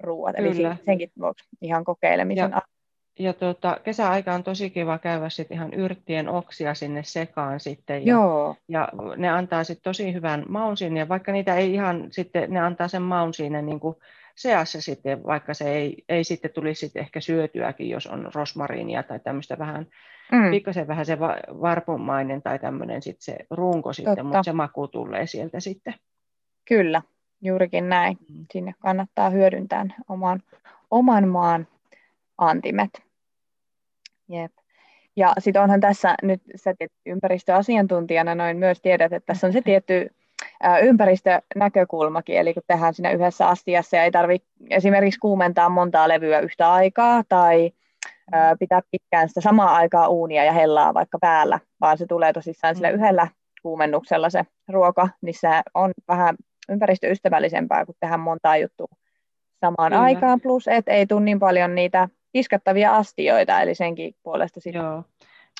ruuat, 0.00 0.38
eli 0.38 0.54
senkin 0.84 1.10
vuoksi 1.20 1.44
ihan 1.62 1.84
kokeilemisen 1.84 2.50
ja, 2.50 2.62
ja 3.18 3.32
tuota, 3.32 3.80
kesäaika 3.84 4.34
on 4.34 4.44
tosi 4.44 4.70
kiva 4.70 4.98
käydä 4.98 5.28
sit 5.28 5.50
ihan 5.50 5.74
yrttien 5.74 6.28
oksia 6.28 6.74
sinne 6.74 7.02
sekaan 7.02 7.60
sitten. 7.60 8.06
Ja, 8.06 8.14
Joo. 8.14 8.56
ja 8.68 8.88
ne 9.16 9.28
antaa 9.28 9.64
sitten 9.64 9.84
tosi 9.84 10.12
hyvän 10.12 10.44
maun 10.48 10.76
sinne, 10.76 11.00
ja 11.00 11.08
vaikka 11.08 11.32
niitä 11.32 11.54
ei 11.54 11.74
ihan 11.74 12.06
sitten, 12.10 12.50
ne 12.50 12.60
antaa 12.60 12.88
sen 12.88 13.02
maun 13.02 13.34
siinä 13.34 13.62
niin 13.62 13.80
kuin 13.80 13.96
seassa 14.34 14.80
sitten, 14.80 15.24
vaikka 15.24 15.54
se 15.54 15.72
ei, 15.72 16.04
ei 16.08 16.24
sitten 16.24 16.50
tulisi 16.50 16.80
sitten 16.80 17.00
ehkä 17.00 17.20
syötyäkin, 17.20 17.90
jos 17.90 18.06
on 18.06 18.30
rosmariinia 18.34 19.02
tai 19.02 19.20
tämmöistä 19.20 19.58
vähän, 19.58 19.86
mm. 20.32 20.50
pikkasen 20.50 20.88
vähän 20.88 21.06
se 21.06 21.18
varpumainen 21.60 22.42
tai 22.42 22.58
tämmöinen 22.58 23.02
sitten 23.02 23.24
se 23.24 23.36
runko 23.50 23.92
sitten, 23.92 24.12
Totta. 24.12 24.24
mutta 24.24 24.42
se 24.42 24.52
maku 24.52 24.88
tulee 24.88 25.26
sieltä 25.26 25.60
sitten. 25.60 25.94
Kyllä, 26.68 27.02
juurikin 27.42 27.88
näin. 27.88 28.18
Mm. 28.28 28.46
Sinne 28.52 28.74
kannattaa 28.78 29.30
hyödyntää 29.30 29.86
oman, 30.08 30.42
oman 30.90 31.28
maan 31.28 31.66
antimet. 32.38 33.05
Jep. 34.28 34.52
Ja 35.16 35.32
sitten 35.38 35.62
onhan 35.62 35.80
tässä 35.80 36.14
nyt, 36.22 36.42
sä 36.56 36.74
ympäristöasiantuntijana 37.06 38.34
noin 38.34 38.56
myös 38.56 38.80
tiedät, 38.80 39.12
että 39.12 39.26
tässä 39.26 39.46
on 39.46 39.52
se 39.52 39.62
tietty 39.62 40.10
ympäristönäkökulmakin, 40.82 42.38
eli 42.38 42.54
kun 42.54 42.62
tehdään 42.66 42.94
siinä 42.94 43.10
yhdessä 43.10 43.48
astiassa 43.48 43.96
ja 43.96 44.04
ei 44.04 44.10
tarvitse 44.10 44.48
esimerkiksi 44.70 45.20
kuumentaa 45.20 45.68
montaa 45.68 46.08
levyä 46.08 46.40
yhtä 46.40 46.72
aikaa 46.72 47.22
tai 47.28 47.72
pitää 48.58 48.80
pitkään 48.90 49.28
sitä 49.28 49.40
samaa 49.40 49.76
aikaa 49.76 50.08
uunia 50.08 50.44
ja 50.44 50.52
hellaa 50.52 50.94
vaikka 50.94 51.18
päällä, 51.20 51.60
vaan 51.80 51.98
se 51.98 52.06
tulee 52.06 52.32
tosissaan 52.32 52.74
sillä 52.74 52.88
mm. 52.88 52.94
yhdellä 52.94 53.28
kuumennuksella 53.62 54.30
se 54.30 54.42
ruoka, 54.68 55.08
niin 55.22 55.34
se 55.40 55.48
on 55.74 55.92
vähän 56.08 56.36
ympäristöystävällisempää, 56.68 57.86
kun 57.86 57.94
tehdään 58.00 58.20
montaa 58.20 58.56
juttua 58.56 58.88
samaan 59.60 59.92
Kyllä. 59.92 60.02
aikaan, 60.02 60.40
plus 60.40 60.68
että 60.68 60.92
ei 60.92 61.06
tule 61.06 61.20
niin 61.20 61.38
paljon 61.38 61.74
niitä 61.74 62.08
kiskattavia 62.32 62.92
astioita, 62.96 63.60
eli 63.60 63.74
senkin 63.74 64.14
puolesta 64.22 64.60
sitten. 64.60 64.82
Joo. 64.82 65.04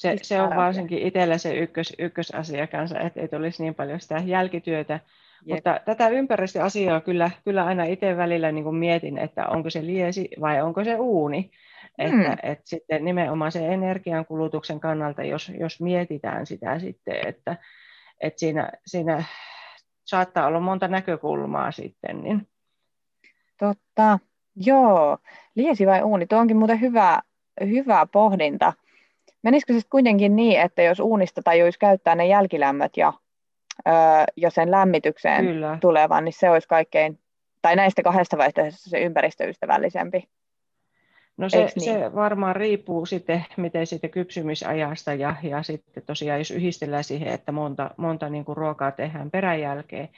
Se, 0.00 0.16
se 0.22 0.40
on 0.40 0.56
varsinkin 0.56 0.98
itsellä 0.98 1.38
se 1.38 1.54
ykkös, 1.54 1.92
ykkösasia 1.98 2.66
kanssa, 2.66 3.00
että 3.00 3.20
ei 3.20 3.28
tulisi 3.28 3.62
niin 3.62 3.74
paljon 3.74 4.00
sitä 4.00 4.22
jälkityötä. 4.24 5.00
Jep. 5.44 5.56
Mutta 5.56 5.80
tätä 5.84 6.08
ympäristöasiaa 6.08 7.00
kyllä, 7.00 7.30
kyllä 7.44 7.64
aina 7.64 7.84
itse 7.84 8.16
välillä 8.16 8.52
niin 8.52 8.64
kuin 8.64 8.76
mietin, 8.76 9.18
että 9.18 9.48
onko 9.48 9.70
se 9.70 9.86
liesi 9.86 10.28
vai 10.40 10.62
onko 10.62 10.84
se 10.84 10.96
uuni. 10.96 11.50
Hmm. 12.10 12.20
Että, 12.20 12.36
että 12.42 12.68
sitten 12.68 13.04
nimenomaan 13.04 13.52
se 13.52 13.66
energiankulutuksen 13.66 14.80
kannalta, 14.80 15.22
jos, 15.22 15.52
jos 15.60 15.80
mietitään 15.80 16.46
sitä 16.46 16.78
sitten, 16.78 17.28
että, 17.28 17.56
että 18.20 18.40
siinä, 18.40 18.70
siinä 18.86 19.24
saattaa 20.04 20.46
olla 20.46 20.60
monta 20.60 20.88
näkökulmaa 20.88 21.72
sitten. 21.72 22.22
Niin. 22.22 22.48
Totta. 23.58 24.18
Joo, 24.56 25.18
liesi 25.54 25.86
vai 25.86 26.02
uuni, 26.02 26.26
tuo 26.26 26.38
onkin 26.38 26.56
muuten 26.56 26.80
hyvä, 26.80 27.20
hyvä 27.60 28.06
pohdinta. 28.12 28.72
Menisikö 29.42 29.72
siis 29.72 29.86
kuitenkin 29.90 30.36
niin, 30.36 30.60
että 30.60 30.82
jos 30.82 31.00
uunista 31.00 31.42
tajuisi 31.42 31.78
käyttää 31.78 32.14
ne 32.14 32.26
jälkilämmöt 32.26 32.96
ja, 32.96 33.12
öö, 33.88 33.94
jo 34.36 34.50
sen 34.50 34.70
lämmitykseen 34.70 35.46
Kyllä. 35.46 35.78
tulevan, 35.80 36.24
niin 36.24 36.32
se 36.32 36.50
olisi 36.50 36.68
kaikkein, 36.68 37.18
tai 37.62 37.76
näistä 37.76 38.02
kahdesta 38.02 38.38
vaihtoehdosta 38.38 38.90
se 38.90 39.00
ympäristöystävällisempi? 39.00 40.28
No 41.36 41.48
se, 41.48 41.58
niin? 41.58 41.94
se 41.94 42.14
varmaan 42.14 42.56
riippuu 42.56 43.06
sitten, 43.06 43.44
miten 43.56 43.86
sitten 43.86 44.10
kypsymisajasta 44.10 45.14
ja, 45.14 45.36
ja 45.42 45.62
sitten 45.62 46.02
tosiaan 46.06 46.40
jos 46.40 46.50
yhdistellään 46.50 47.04
siihen, 47.04 47.28
että 47.28 47.52
monta, 47.52 47.90
monta 47.96 48.28
niin 48.28 48.44
kuin 48.44 48.56
ruokaa 48.56 48.90
tehdään 48.90 49.30
peräjälkeen, 49.30 50.08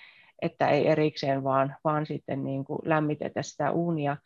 että 0.43 0.69
ei 0.69 0.89
erikseen 0.89 1.45
vaan, 1.45 1.77
vaan 1.85 2.07
sitten 2.07 2.45
niin 2.45 2.65
kuin 2.65 2.79
lämmitetä 2.85 3.43
sitä 3.43 3.71
uunia 3.71 4.17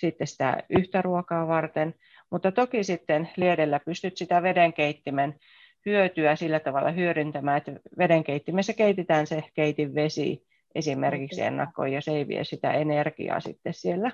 sitten 0.00 0.26
sitä 0.26 0.62
yhtä 0.68 1.02
ruokaa 1.02 1.48
varten. 1.48 1.94
Mutta 2.30 2.52
toki 2.52 2.84
sitten 2.84 3.30
liedellä 3.36 3.80
pystyt 3.80 4.16
sitä 4.16 4.42
vedenkeittimen 4.42 5.34
hyötyä 5.86 6.36
sillä 6.36 6.60
tavalla 6.60 6.90
hyödyntämään, 6.90 7.56
että 7.56 7.72
vedenkeittimessä 7.98 8.72
keitetään 8.72 9.26
se 9.26 9.44
keitin 9.54 9.94
vesi 9.94 10.46
esimerkiksi 10.74 11.42
ennakkoon, 11.42 11.92
ja 11.92 12.00
se 12.00 12.10
ei 12.10 12.28
vie 12.28 12.44
sitä 12.44 12.72
energiaa 12.72 13.40
sitten 13.40 13.74
siellä. 13.74 14.10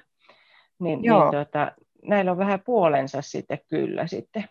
Niin, 0.79 1.03
niin 1.03 1.13
tuota, 1.31 1.73
näillä 2.05 2.31
on 2.33 2.39
vähän 2.39 2.61
puolensa 2.61 3.23
sitten 3.23 3.59
kyllä 3.69 4.07
sitten. 4.07 4.45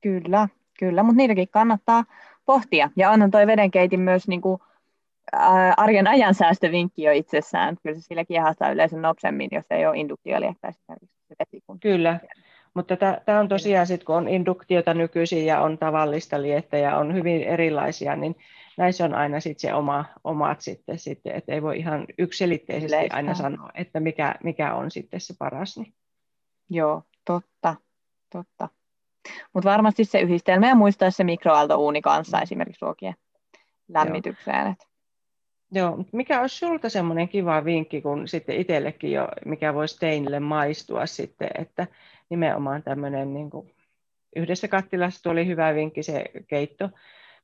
Kyllä, 0.00 0.48
kyllä, 0.78 1.02
mutta 1.02 1.16
niitäkin 1.16 1.48
kannattaa 1.48 2.04
pohtia. 2.46 2.90
Ja 2.96 3.10
onhan 3.10 3.30
toi 3.30 3.46
vedenkeitin 3.46 4.00
myös 4.00 4.28
niin 4.28 4.40
kuin, 4.40 4.58
arjen 5.76 6.06
ajansäästövinkki 6.06 7.02
jo 7.02 7.12
itsessään. 7.12 7.76
Kyllä 7.82 7.96
se 7.96 8.02
sillä 8.02 8.24
kiehahtaa 8.24 8.70
yleensä 8.70 8.96
nopsemmin, 8.96 9.48
jos 9.52 9.64
ei 9.70 9.86
ole 9.86 9.98
induktioliektä 9.98 10.68
esimerkiksi 10.68 11.12
Kyllä, 11.80 12.20
mutta 12.74 12.96
tämä 12.96 13.40
on 13.40 13.48
tosiaan 13.48 13.86
sitten, 13.86 14.06
kun 14.06 14.16
on 14.16 14.28
induktiota 14.28 14.94
nykyisin 14.94 15.46
ja 15.46 15.60
on 15.60 15.78
tavallista 15.78 16.42
liettä 16.42 16.78
ja 16.78 16.96
on 16.96 17.14
hyvin 17.14 17.42
erilaisia, 17.42 18.16
niin 18.16 18.36
näissä 18.78 19.04
on 19.04 19.14
aina 19.14 19.40
sit 19.40 19.58
se 19.58 19.74
oma, 19.74 20.04
omat 20.24 20.60
sitten, 20.60 20.98
sitten 20.98 21.34
että 21.34 21.52
ei 21.52 21.62
voi 21.62 21.78
ihan 21.78 22.06
yksilitteisesti 22.18 23.08
aina 23.10 23.34
sanoa, 23.34 23.70
että 23.74 24.00
mikä, 24.00 24.34
mikä 24.42 24.74
on 24.74 24.90
sitten 24.90 25.20
se 25.20 25.34
paras. 25.38 25.78
Niin. 25.78 25.94
Joo, 26.70 27.02
totta, 27.24 27.74
totta. 28.32 28.68
Mutta 29.54 29.70
varmasti 29.70 30.04
se 30.04 30.20
yhdistelmä 30.20 30.68
ja 30.68 30.74
muistaa 30.74 31.10
se 31.10 31.24
mikroaaltouuni 31.24 32.02
kanssa 32.02 32.36
mm. 32.36 32.42
esimerkiksi 32.42 32.84
ruokien 32.84 33.14
lämmitykseen. 33.88 34.66
Joo. 34.66 34.74
Joo, 35.74 36.04
mikä 36.12 36.40
olisi 36.40 36.58
sinulta 36.58 36.88
semmoinen 36.88 37.28
kiva 37.28 37.64
vinkki, 37.64 38.02
kun 38.02 38.28
sitten 38.28 38.56
itsellekin 38.56 39.12
jo, 39.12 39.28
mikä 39.46 39.74
voisi 39.74 39.98
teinille 39.98 40.40
maistua 40.40 41.06
sitten, 41.06 41.50
että 41.58 41.86
nimenomaan 42.30 42.82
tämmöinen 42.82 43.34
niin 43.34 43.50
kuin, 43.50 43.74
yhdessä 44.36 44.68
kattilassa 44.68 45.22
tuli 45.22 45.46
hyvä 45.46 45.74
vinkki 45.74 46.02
se 46.02 46.24
keitto, 46.48 46.88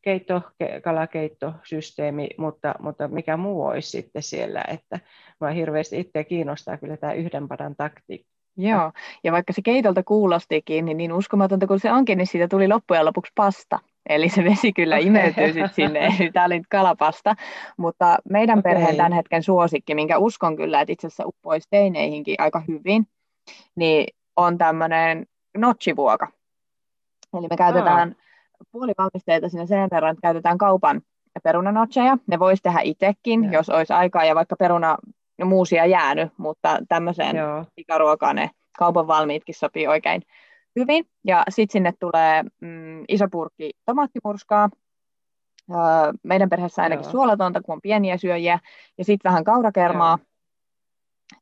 keitto, 0.03 0.43
kalakeittosysteemi, 0.85 2.29
mutta, 2.39 2.75
mutta 2.79 3.09
mikä 3.09 3.37
muu 3.37 3.65
olisi 3.65 3.91
sitten 3.91 4.23
siellä, 4.23 4.65
että 4.69 5.01
minua 5.41 5.55
hirveästi 5.55 6.01
itse 6.01 6.25
kiinnostaa 6.25 6.77
kyllä 6.77 6.97
tämä 6.97 7.13
yhden 7.13 7.49
padan 7.49 7.77
taktiikka 7.77 8.39
Joo, 8.61 8.93
ja 9.25 9.33
vaikka 9.33 9.53
se 9.53 9.63
keitolta 9.63 10.03
kuulostikin, 10.03 10.85
niin, 10.85 10.97
niin 10.97 11.13
uskomatonta 11.13 11.67
kuin 11.67 11.81
se 11.81 11.93
onkin, 11.93 12.19
niin 12.19 12.27
siitä 12.27 12.49
tuli 12.49 12.69
loppujen 12.69 13.05
lopuksi 13.05 13.33
pasta. 13.35 13.79
Eli 14.09 14.29
se 14.29 14.45
vesi 14.45 14.73
kyllä 14.73 14.99
imeytyy 14.99 15.47
sitten 15.47 15.75
sinne, 15.75 16.07
eli 16.07 16.31
tämä 16.33 16.47
oli 16.47 16.59
nyt 16.59 16.67
kalapasta. 16.71 17.35
Mutta 17.77 18.19
meidän 18.31 18.59
okay. 18.59 18.73
perheen 18.73 18.97
tämän 18.97 19.13
hetken 19.13 19.43
suosikki, 19.43 19.95
minkä 19.95 20.19
uskon 20.19 20.57
kyllä, 20.57 20.81
että 20.81 20.93
itse 20.93 21.07
asiassa 21.07 21.27
uppoisi 21.27 21.69
teineihinkin 21.71 22.35
aika 22.39 22.63
hyvin, 22.69 23.07
niin 23.77 24.07
on 24.37 24.59
tämmöinen 24.59 25.27
notchivuoka. 25.57 26.29
Eli 27.39 27.47
me 27.51 27.57
käytetään 27.57 28.09
oh. 28.09 28.67
puolivalmisteita 28.73 29.49
sinne 29.49 29.67
sen 29.67 29.89
verran, 29.91 30.11
että 30.11 30.23
käytetään 30.23 30.59
kaupan 30.59 31.01
perunanotcheja. 31.43 32.19
Ne 32.27 32.39
voisi 32.39 32.63
tehdä 32.63 32.81
itsekin, 32.83 33.41
yeah. 33.41 33.53
jos 33.53 33.69
olisi 33.69 33.93
aikaa 33.93 34.25
ja 34.25 34.35
vaikka 34.35 34.57
peruna 34.57 34.97
muusia 35.45 35.87
jäänyt, 35.87 36.33
mutta 36.37 36.79
tämmöiseen 36.89 37.37
Joo. 37.37 37.65
pikaruokaan 37.77 38.37
ne 38.37 38.51
kaupan 38.79 39.07
valmiitkin 39.07 39.55
sopii 39.55 39.87
oikein 39.87 40.23
hyvin. 40.77 41.05
Ja 41.25 41.45
sitten 41.49 41.73
sinne 41.73 41.93
tulee 42.01 42.43
mm, 42.43 43.05
iso 43.09 43.29
purkki 43.31 43.71
tomaattimurskaa, 43.85 44.69
öö, 45.71 45.79
meidän 46.23 46.49
perheessä 46.49 46.83
ainakin 46.83 47.05
Joo. 47.05 47.13
suolatonta, 47.13 47.63
kun 47.63 47.73
on 47.73 47.81
pieniä 47.83 48.17
syöjiä, 48.17 48.59
ja 48.99 49.05
sitten 49.05 49.31
vähän 49.31 49.45
kaurakermaa. 49.45 50.19
Joo. 50.19 50.29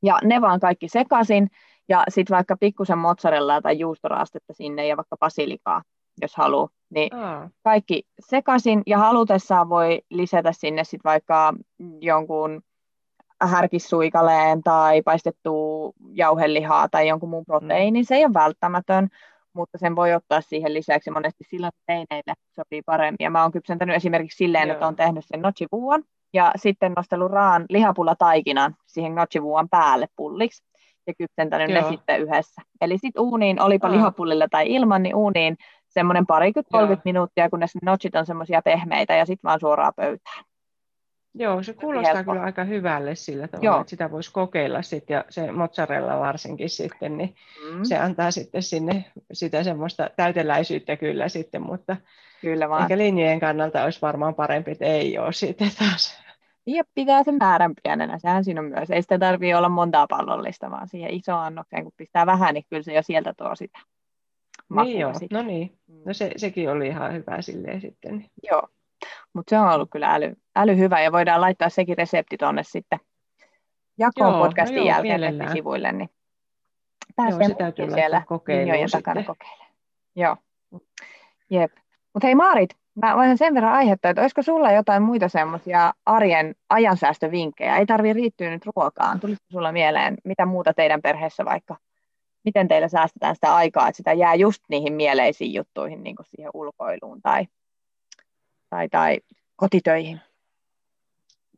Ja 0.02 0.18
ne 0.24 0.40
vaan 0.40 0.60
kaikki 0.60 0.88
sekaisin, 0.88 1.50
ja 1.88 2.04
sitten 2.08 2.34
vaikka 2.34 2.56
pikkusen 2.56 2.98
mozzarellaa 2.98 3.62
tai 3.62 3.78
juustoraastetta 3.78 4.52
sinne, 4.52 4.86
ja 4.86 4.96
vaikka 4.96 5.16
basilikaa, 5.16 5.82
jos 6.20 6.36
haluaa. 6.36 6.68
Niin 6.90 7.14
Aa. 7.14 7.50
kaikki 7.62 8.02
sekaisin, 8.20 8.82
ja 8.86 8.98
halutessaan 8.98 9.68
voi 9.68 10.02
lisätä 10.10 10.52
sinne 10.52 10.84
sitten 10.84 11.10
vaikka 11.10 11.54
jonkun 12.00 12.62
härkissuikaleen 13.40 14.62
tai 14.62 15.02
paistettua 15.02 15.92
jauhelihaa 16.12 16.88
tai 16.88 17.08
jonkun 17.08 17.28
muun 17.28 17.44
proteiinin, 17.44 18.04
se 18.04 18.14
ei 18.14 18.24
ole 18.24 18.34
välttämätön, 18.34 19.08
mutta 19.52 19.78
sen 19.78 19.96
voi 19.96 20.14
ottaa 20.14 20.40
siihen 20.40 20.74
lisäksi 20.74 21.10
monesti 21.10 21.44
silloin 21.44 21.72
teineille 21.86 22.34
sopii 22.56 22.82
paremmin. 22.82 23.16
Ja 23.20 23.30
mä 23.30 23.42
oon 23.42 23.52
kypsentänyt 23.52 23.96
esimerkiksi 23.96 24.36
silleen, 24.36 24.68
Joo. 24.68 24.72
että 24.72 24.86
on 24.86 24.96
tehnyt 24.96 25.24
sen 25.26 25.42
nochivuon 25.42 26.02
ja 26.32 26.52
sitten 26.56 26.92
nostellut 26.96 27.32
raan 27.32 27.64
lihapulla 27.68 28.14
taikinan 28.16 28.76
siihen 28.86 29.14
nochivuon 29.14 29.68
päälle 29.68 30.06
pulliksi 30.16 30.62
ja 31.06 31.14
kypsentänyt 31.18 31.70
Joo. 31.70 31.82
ne 31.82 31.88
sitten 31.88 32.20
yhdessä. 32.20 32.62
Eli 32.80 32.98
sitten 32.98 33.22
uuniin, 33.22 33.62
olipa 33.62 33.86
Aa. 33.86 33.92
lihapullilla 33.92 34.46
tai 34.50 34.72
ilman, 34.72 35.02
niin 35.02 35.16
uuniin 35.16 35.56
semmoinen 35.88 36.26
parikymmentä 36.26 36.70
30 36.70 37.02
minuuttia, 37.04 37.50
kunnes 37.50 37.74
ne 37.74 37.80
notchit 37.90 38.14
on 38.14 38.26
semmoisia 38.26 38.62
pehmeitä 38.62 39.14
ja 39.14 39.26
sitten 39.26 39.48
vaan 39.48 39.60
suoraan 39.60 39.92
pöytään. 39.96 40.44
Joo, 41.38 41.62
se 41.62 41.72
kuulostaa 41.74 42.14
helppo. 42.14 42.32
kyllä 42.32 42.44
aika 42.44 42.64
hyvälle 42.64 43.14
sillä 43.14 43.48
tavalla, 43.48 43.66
Joo. 43.70 43.80
että 43.80 43.90
sitä 43.90 44.10
voisi 44.10 44.32
kokeilla 44.32 44.82
sitten, 44.82 45.14
ja 45.14 45.24
se 45.28 45.52
mozzarella 45.52 46.20
varsinkin 46.20 46.70
sitten, 46.70 47.16
niin 47.16 47.34
mm. 47.72 47.84
se 47.84 47.98
antaa 47.98 48.30
sitten 48.30 48.62
sinne 48.62 49.04
sitä 49.32 49.62
semmoista 49.62 50.10
täyteläisyyttä 50.16 50.96
kyllä 50.96 51.28
sitten, 51.28 51.62
mutta 51.62 51.96
kyllä 52.40 52.68
vaan. 52.68 52.82
ehkä 52.82 52.98
linjojen 52.98 53.40
kannalta 53.40 53.84
olisi 53.84 54.02
varmaan 54.02 54.34
parempi, 54.34 54.70
että 54.70 54.84
ei 54.84 55.18
ole 55.18 55.32
sitten 55.32 55.70
taas. 55.78 56.26
Ja 56.66 56.84
pitää 56.94 57.22
sen 57.24 57.34
määrän 57.40 57.72
pienenä, 57.82 58.18
sehän 58.18 58.44
siinä 58.44 58.60
on 58.60 58.66
myös. 58.66 58.90
Ei 58.90 59.02
sitä 59.02 59.18
tarvitse 59.18 59.56
olla 59.56 59.68
montaa 59.68 60.06
pallollista, 60.06 60.70
vaan 60.70 60.88
siihen 60.88 61.14
isoon 61.14 61.40
annokseen, 61.40 61.82
kun 61.82 61.92
pistää 61.96 62.26
vähän, 62.26 62.54
niin 62.54 62.64
kyllä 62.70 62.82
se 62.82 62.94
jo 62.94 63.02
sieltä 63.02 63.34
tuo 63.36 63.54
sitä 63.54 63.78
Niin 64.84 65.00
joo, 65.00 65.14
sitten. 65.14 65.36
no 65.36 65.42
niin. 65.42 65.78
No 66.04 66.14
se, 66.14 66.30
sekin 66.36 66.70
oli 66.70 66.86
ihan 66.86 67.12
hyvä 67.14 67.42
silleen 67.42 67.80
sitten. 67.80 68.24
Joo, 68.50 68.68
mutta 69.36 69.50
se 69.50 69.58
on 69.58 69.68
ollut 69.68 69.90
kyllä 69.90 70.14
äly, 70.14 70.36
äly 70.56 70.76
hyvä 70.76 71.00
ja 71.00 71.12
voidaan 71.12 71.40
laittaa 71.40 71.68
sekin 71.68 71.98
resepti 71.98 72.36
tuonne 72.36 72.62
sitten 72.62 72.98
jakoon 73.98 74.32
joo, 74.32 74.44
podcastin 74.44 74.76
no 74.76 74.82
joo, 74.82 75.02
jälkeen 75.02 75.52
sivuille, 75.52 75.92
niin 75.92 76.10
pääsee 77.16 77.46
joo, 77.48 77.88
se 77.88 77.94
siellä 77.94 78.22
linjojen 78.48 78.90
takana 78.90 79.22
kokeilemaan. 79.22 79.72
Joo, 80.16 80.36
jep. 81.50 81.72
Mutta 82.14 82.26
hei 82.26 82.34
Maarit, 82.34 82.70
mä 83.02 83.16
voin 83.16 83.38
sen 83.38 83.54
verran 83.54 83.72
aihetta, 83.72 84.08
että 84.08 84.22
olisiko 84.22 84.42
sulla 84.42 84.72
jotain 84.72 85.02
muita 85.02 85.28
semmoisia 85.28 85.92
arjen 86.06 86.54
ajansäästövinkkejä? 86.70 87.76
Ei 87.76 87.86
tarvitse 87.86 88.12
riittyä 88.12 88.50
nyt 88.50 88.66
ruokaan. 88.76 89.20
Tulisiko 89.20 89.46
sulla 89.52 89.72
mieleen, 89.72 90.16
mitä 90.24 90.46
muuta 90.46 90.74
teidän 90.74 91.02
perheessä 91.02 91.44
vaikka, 91.44 91.76
miten 92.44 92.68
teillä 92.68 92.88
säästetään 92.88 93.34
sitä 93.34 93.54
aikaa, 93.54 93.88
että 93.88 93.96
sitä 93.96 94.12
jää 94.12 94.34
just 94.34 94.62
niihin 94.68 94.92
mieleisiin 94.92 95.54
juttuihin, 95.54 96.02
niin 96.02 96.16
kuin 96.16 96.26
siihen 96.26 96.50
ulkoiluun 96.54 97.22
tai 97.22 97.46
tai, 98.76 98.88
tai 98.88 99.20
kotitöihin? 99.56 100.20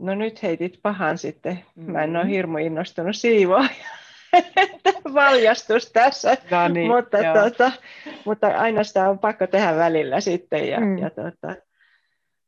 No 0.01 0.15
nyt 0.15 0.43
heitit 0.43 0.79
pahan 0.83 1.19
sitten. 1.19 1.65
Mä 1.77 2.05
en 2.05 2.11
ole 2.11 2.19
mm-hmm. 2.19 2.31
hirmu 2.31 2.59
innostunut 2.59 3.17
siivoa. 3.17 3.65
Valjastus 5.15 5.93
tässä, 5.93 6.37
no 6.51 6.69
niin, 6.69 6.91
mutta, 6.91 7.19
tuota, 7.33 7.73
mutta 8.25 8.47
aina 8.47 8.85
sitä 8.85 9.11
on 9.11 9.19
pakko 9.19 9.47
tehdä 9.47 9.77
välillä 9.77 10.21
sitten. 10.21 10.69
Ja, 10.69 10.81
mm. 10.81 10.99
ja 10.99 11.11
tuota, 11.11 11.57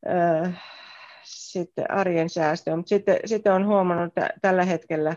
äh, 0.08 0.62
sitten 1.24 1.90
arjen 1.90 2.30
säästö. 2.30 2.76
Mutta 2.76 2.88
sitten, 2.88 3.18
sitten 3.24 3.52
on 3.52 3.66
huomannut, 3.66 4.08
että 4.08 4.28
tällä 4.42 4.64
hetkellä, 4.64 5.16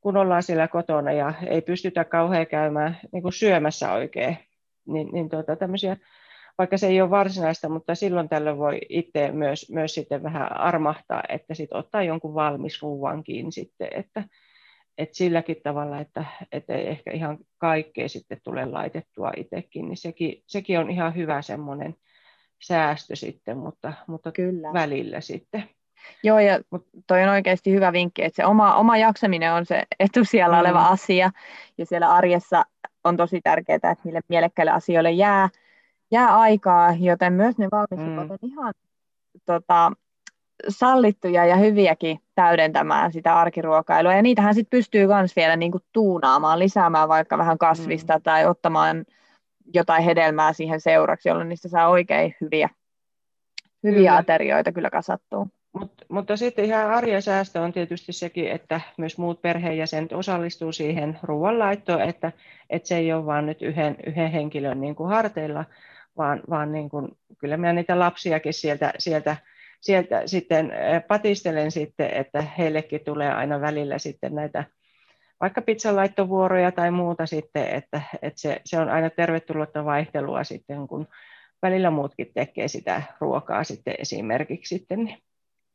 kun 0.00 0.16
ollaan 0.16 0.42
siellä 0.42 0.68
kotona 0.68 1.12
ja 1.12 1.32
ei 1.46 1.62
pystytä 1.62 2.04
kauhean 2.04 2.46
käymään 2.46 2.98
niin 3.12 3.22
kuin 3.22 3.32
syömässä 3.32 3.92
oikein, 3.92 4.38
niin, 4.86 5.08
niin 5.12 5.28
tuota, 5.28 5.56
tämmöisiä 5.56 5.96
vaikka 6.58 6.78
se 6.78 6.86
ei 6.86 7.00
ole 7.00 7.10
varsinaista, 7.10 7.68
mutta 7.68 7.94
silloin 7.94 8.28
tällöin 8.28 8.58
voi 8.58 8.78
itse 8.88 9.32
myös, 9.32 9.70
myös 9.70 9.94
sitten 9.94 10.22
vähän 10.22 10.60
armahtaa, 10.60 11.22
että 11.28 11.54
sitten 11.54 11.78
ottaa 11.78 12.02
jonkun 12.02 12.34
valmis 12.34 12.82
ruuankin 12.82 13.52
sitten, 13.52 13.88
että, 13.92 14.24
että 14.98 15.16
silläkin 15.16 15.56
tavalla, 15.62 16.00
että, 16.00 16.24
että 16.52 16.74
ei 16.74 16.88
ehkä 16.88 17.10
ihan 17.10 17.38
kaikkea 17.58 18.08
sitten 18.08 18.40
tule 18.44 18.66
laitettua 18.66 19.32
itsekin, 19.36 19.88
niin 19.88 19.96
sekin, 19.96 20.42
sekin 20.46 20.78
on 20.78 20.90
ihan 20.90 21.14
hyvä 21.14 21.42
semmoinen 21.42 21.94
säästö 22.62 23.16
sitten, 23.16 23.58
mutta, 23.58 23.92
mutta 24.06 24.32
Kyllä. 24.32 24.72
välillä 24.72 25.20
sitten. 25.20 25.64
Joo, 26.22 26.38
ja 26.38 26.60
toi 27.06 27.22
on 27.22 27.28
oikeasti 27.28 27.72
hyvä 27.72 27.92
vinkki, 27.92 28.24
että 28.24 28.36
se 28.36 28.46
oma, 28.46 28.74
oma 28.74 28.96
jaksaminen 28.96 29.52
on 29.52 29.66
se 29.66 29.82
etusijalla 30.00 30.56
mm. 30.56 30.60
oleva 30.60 30.86
asia, 30.86 31.30
ja 31.78 31.86
siellä 31.86 32.12
arjessa 32.12 32.64
on 33.04 33.16
tosi 33.16 33.40
tärkeää, 33.40 33.76
että 33.76 33.96
niille 34.04 34.20
mielekkäille 34.28 34.72
asioille 34.72 35.10
jää 35.10 35.48
jää 36.10 36.38
aikaa, 36.38 36.92
joten 37.00 37.32
myös 37.32 37.58
ne 37.58 37.68
valmistuvat 37.72 38.28
mm. 38.28 38.30
on 38.30 38.38
ihan 38.42 38.74
tota, 39.46 39.92
sallittuja 40.68 41.46
ja 41.46 41.56
hyviäkin 41.56 42.20
täydentämään 42.34 43.12
sitä 43.12 43.38
arkiruokailua. 43.38 44.14
Ja 44.14 44.22
niitähän 44.22 44.54
sitten 44.54 44.78
pystyy 44.78 45.06
myös 45.06 45.36
vielä 45.36 45.56
niinku 45.56 45.78
tuunaamaan, 45.92 46.58
lisäämään 46.58 47.08
vaikka 47.08 47.38
vähän 47.38 47.58
kasvista 47.58 48.16
mm. 48.16 48.22
tai 48.22 48.46
ottamaan 48.46 49.04
jotain 49.74 50.02
hedelmää 50.02 50.52
siihen 50.52 50.80
seuraksi, 50.80 51.28
jolloin 51.28 51.48
niistä 51.48 51.68
saa 51.68 51.88
oikein 51.88 52.34
hyviä, 52.40 52.68
hyviä 53.82 53.98
kyllä. 53.98 54.16
aterioita 54.16 54.72
kyllä 54.72 54.90
kasattua. 54.90 55.46
Mut, 55.72 55.92
mutta 56.08 56.36
sitten 56.36 56.64
ihan 56.64 56.90
arjen 56.90 57.22
säästö 57.22 57.60
on 57.60 57.72
tietysti 57.72 58.12
sekin, 58.12 58.50
että 58.50 58.80
myös 58.98 59.18
muut 59.18 59.42
perheenjäsenet 59.42 60.12
osallistuu 60.12 60.72
siihen 60.72 61.18
ruoanlaittoon, 61.22 62.02
että, 62.02 62.32
että 62.70 62.88
se 62.88 62.96
ei 62.96 63.12
ole 63.12 63.26
vain 63.26 63.46
nyt 63.46 63.62
yhden, 63.62 63.96
yhden 64.06 64.30
henkilön 64.30 64.80
niin 64.80 64.94
kuin 64.94 65.08
harteilla, 65.08 65.64
vaan, 66.18 66.40
vaan 66.50 66.72
niin 66.72 66.88
kuin, 66.88 67.08
kyllä 67.38 67.56
minä 67.56 67.72
niitä 67.72 67.98
lapsiakin 67.98 68.52
sieltä, 68.52 68.92
sieltä, 68.98 69.36
sieltä 69.80 70.22
sitten 70.26 70.72
patistelen 71.08 71.70
sitten, 71.70 72.10
että 72.10 72.42
heillekin 72.42 73.00
tulee 73.04 73.32
aina 73.32 73.60
välillä 73.60 73.98
sitten 73.98 74.34
näitä 74.34 74.64
vaikka 75.40 75.62
pizzalaittovuoroja 75.62 76.72
tai 76.72 76.90
muuta 76.90 77.26
sitten, 77.26 77.68
että, 77.68 78.00
että 78.22 78.40
se, 78.40 78.60
se 78.64 78.80
on 78.80 78.88
aina 78.88 79.10
tervetullutta 79.10 79.84
vaihtelua 79.84 80.44
sitten, 80.44 80.88
kun 80.88 81.08
välillä 81.62 81.90
muutkin 81.90 82.30
tekee 82.34 82.68
sitä 82.68 83.02
ruokaa 83.20 83.64
sitten 83.64 83.94
esimerkiksi 83.98 84.78
sitten. 84.78 85.04
Niin. 85.04 85.18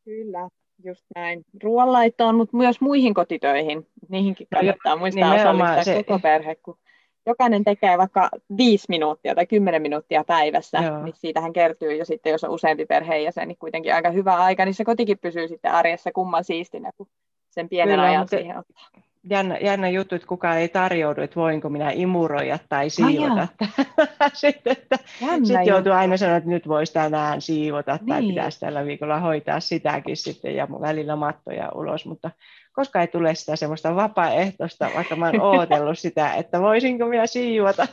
Kyllä, 0.05 0.49
just 0.83 1.05
näin. 1.15 1.45
Ruoanlaittoon, 1.63 2.35
mutta 2.35 2.57
myös 2.57 2.81
muihin 2.81 3.13
kotitöihin. 3.13 3.87
Niihinkin 4.09 4.47
no 4.51 4.59
kannattaa 4.59 4.95
no, 4.95 4.99
muistaa 4.99 5.33
osallistaa 5.33 5.83
se... 5.83 6.03
koko 6.03 6.19
perhe, 6.19 6.55
kun 6.55 6.77
jokainen 7.25 7.63
tekee 7.63 7.97
vaikka 7.97 8.29
viisi 8.57 8.85
minuuttia 8.89 9.35
tai 9.35 9.47
kymmenen 9.47 9.81
minuuttia 9.81 10.23
päivässä, 10.23 10.77
Joo. 10.77 11.03
niin 11.03 11.15
siitähän 11.15 11.53
kertyy 11.53 11.95
jo 11.95 12.05
sitten, 12.05 12.31
jos 12.31 12.43
on 12.43 12.49
useampi 12.49 12.85
perheenjäsen, 12.85 13.47
niin 13.47 13.57
kuitenkin 13.57 13.95
aika 13.95 14.11
hyvä 14.11 14.35
aika, 14.35 14.65
niin 14.65 14.73
se 14.73 14.85
kotikin 14.85 15.19
pysyy 15.19 15.47
sitten 15.47 15.71
arjessa 15.71 16.11
kumman 16.11 16.43
siistinä, 16.43 16.91
kun 16.97 17.07
sen 17.49 17.69
pienen 17.69 17.95
Kyllä, 17.95 18.09
ajan 18.09 18.27
siihen 18.27 18.57
ottaa 18.57 18.89
jännä, 19.29 19.57
jännä 19.57 19.89
juttu, 19.89 20.15
että 20.15 20.27
kukaan 20.27 20.57
ei 20.57 20.69
tarjoudu, 20.69 21.21
että 21.21 21.35
voinko 21.35 21.69
minä 21.69 21.91
imuroida 21.91 22.59
tai 22.69 22.89
siivota. 22.89 23.47
sitten 24.33 24.71
että 24.71 24.99
sit 25.43 25.65
joutuu 25.65 25.91
aina 25.91 26.17
sanoa, 26.17 26.35
että 26.35 26.49
nyt 26.49 26.67
voisi 26.67 26.93
tänään 26.93 27.41
siivota 27.41 27.95
niin. 27.95 28.07
tai 28.07 28.21
pitäisi 28.21 28.59
tällä 28.59 28.85
viikolla 28.85 29.19
hoitaa 29.19 29.59
sitäkin 29.59 30.17
sitten 30.17 30.55
ja 30.55 30.67
välillä 30.81 31.15
mattoja 31.15 31.71
ulos, 31.75 32.05
mutta 32.05 32.31
koska 32.73 33.01
ei 33.01 33.07
tule 33.07 33.35
sitä 33.35 33.55
semmoista 33.55 33.95
vapaaehtoista, 33.95 34.89
vaikka 34.95 35.15
mä 35.15 35.25
oon 35.25 35.41
ootellut 35.41 35.99
sitä, 35.99 36.33
että 36.33 36.61
voisinko 36.61 37.05
minä 37.05 37.27
siivota. 37.27 37.87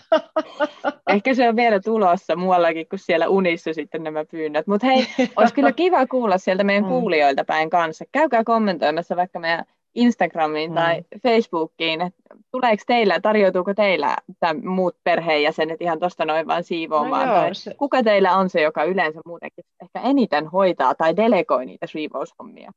Ehkä 1.15 1.35
se 1.35 1.49
on 1.49 1.57
vielä 1.57 1.81
tulossa 1.81 2.37
muuallakin 2.37 2.89
kuin 2.89 3.01
siellä 3.01 3.29
unissa 3.29 3.75
sitten 3.75 4.03
nämä 4.03 4.25
pyynnöt. 4.25 4.67
Mutta 4.67 4.87
hei, 4.87 5.07
olisi 5.37 5.55
kyllä 5.55 5.73
kiva 5.73 6.07
kuulla 6.07 6.39
sieltä 6.39 6.65
meidän 6.65 6.85
mm. 6.85 6.89
kuulijoilta 6.89 7.45
päin 7.45 7.71
kanssa. 7.71 8.05
Käykää 8.13 8.45
kommentoimassa 8.45 9.17
vaikka 9.17 9.39
meidän 9.39 9.65
Instagramiin 9.95 10.71
mm. 10.71 10.75
tai 10.75 11.03
Facebookiin, 11.23 12.01
että 12.01 12.23
tuleeko 12.51 12.83
teillä, 12.87 13.21
tarjoutuuko 13.21 13.75
teillä 13.75 14.17
tämän 14.41 14.67
muut 14.67 14.97
perheenjäsenet 15.05 15.83
ihan 15.83 15.99
tuosta 15.99 16.25
noin 16.25 16.47
vaan 16.47 16.65
siivoamaan, 16.65 17.27
no 17.27 17.33
joo, 17.33 17.43
tai 17.43 17.55
se... 17.55 17.75
kuka 17.75 18.03
teillä 18.03 18.37
on 18.37 18.51
se, 18.51 18.63
joka 18.63 18.85
yleensä 18.85 19.21
muutenkin 19.27 19.65
ehkä 19.83 20.01
eniten 20.01 20.47
hoitaa 20.47 20.95
tai 20.95 21.17
delegoi 21.17 21.67
niitä 21.67 21.87
siivoushommia? 21.87 22.73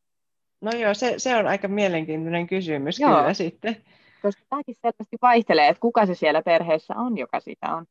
No 0.63 0.71
joo, 0.71 0.93
se, 0.93 1.13
se 1.17 1.35
on 1.35 1.47
aika 1.47 1.67
mielenkiintoinen 1.67 2.47
kysymys 2.47 2.99
joo. 2.99 3.17
kyllä 3.17 3.33
sitten. 3.33 3.77
Koska 4.21 4.41
tämäkin 4.49 4.75
selvästi 4.81 5.17
vaihtelee, 5.21 5.67
että 5.67 5.81
kuka 5.81 6.05
se 6.05 6.15
siellä 6.15 6.41
perheessä 6.41 6.93
on, 6.97 7.17
joka 7.17 7.39
sitä 7.39 7.75
on 7.75 7.85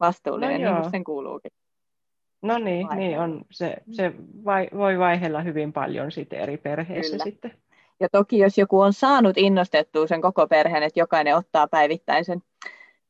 vastuullinen, 0.00 0.62
no 0.62 0.80
niin 0.80 0.90
sen 0.90 1.04
kuuluukin. 1.04 1.50
No 2.42 2.58
niin, 2.58 2.88
niin 2.94 3.18
on. 3.20 3.44
Se, 3.50 3.76
se 3.90 4.12
vai, 4.44 4.68
voi 4.76 4.98
vaihella 4.98 5.40
hyvin 5.40 5.72
paljon 5.72 6.12
sitten 6.12 6.40
eri 6.40 6.56
perheissä 6.56 7.12
Kyllä. 7.12 7.24
sitten. 7.24 7.52
Ja 8.00 8.08
toki 8.08 8.38
jos 8.38 8.58
joku 8.58 8.80
on 8.80 8.92
saanut 8.92 9.38
innostettua 9.38 10.06
sen 10.06 10.20
koko 10.20 10.46
perheen, 10.46 10.82
että 10.82 11.00
jokainen 11.00 11.36
ottaa 11.36 11.68
päivittäin 11.68 12.24
sen 12.24 12.42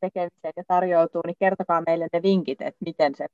tekemisen 0.00 0.52
ja 0.56 0.64
tarjoutuu, 0.66 1.22
niin 1.26 1.36
kertokaa 1.38 1.82
meille 1.86 2.08
ne 2.12 2.22
vinkit, 2.22 2.62
että 2.62 2.84
miten 2.84 3.14
se, 3.14 3.26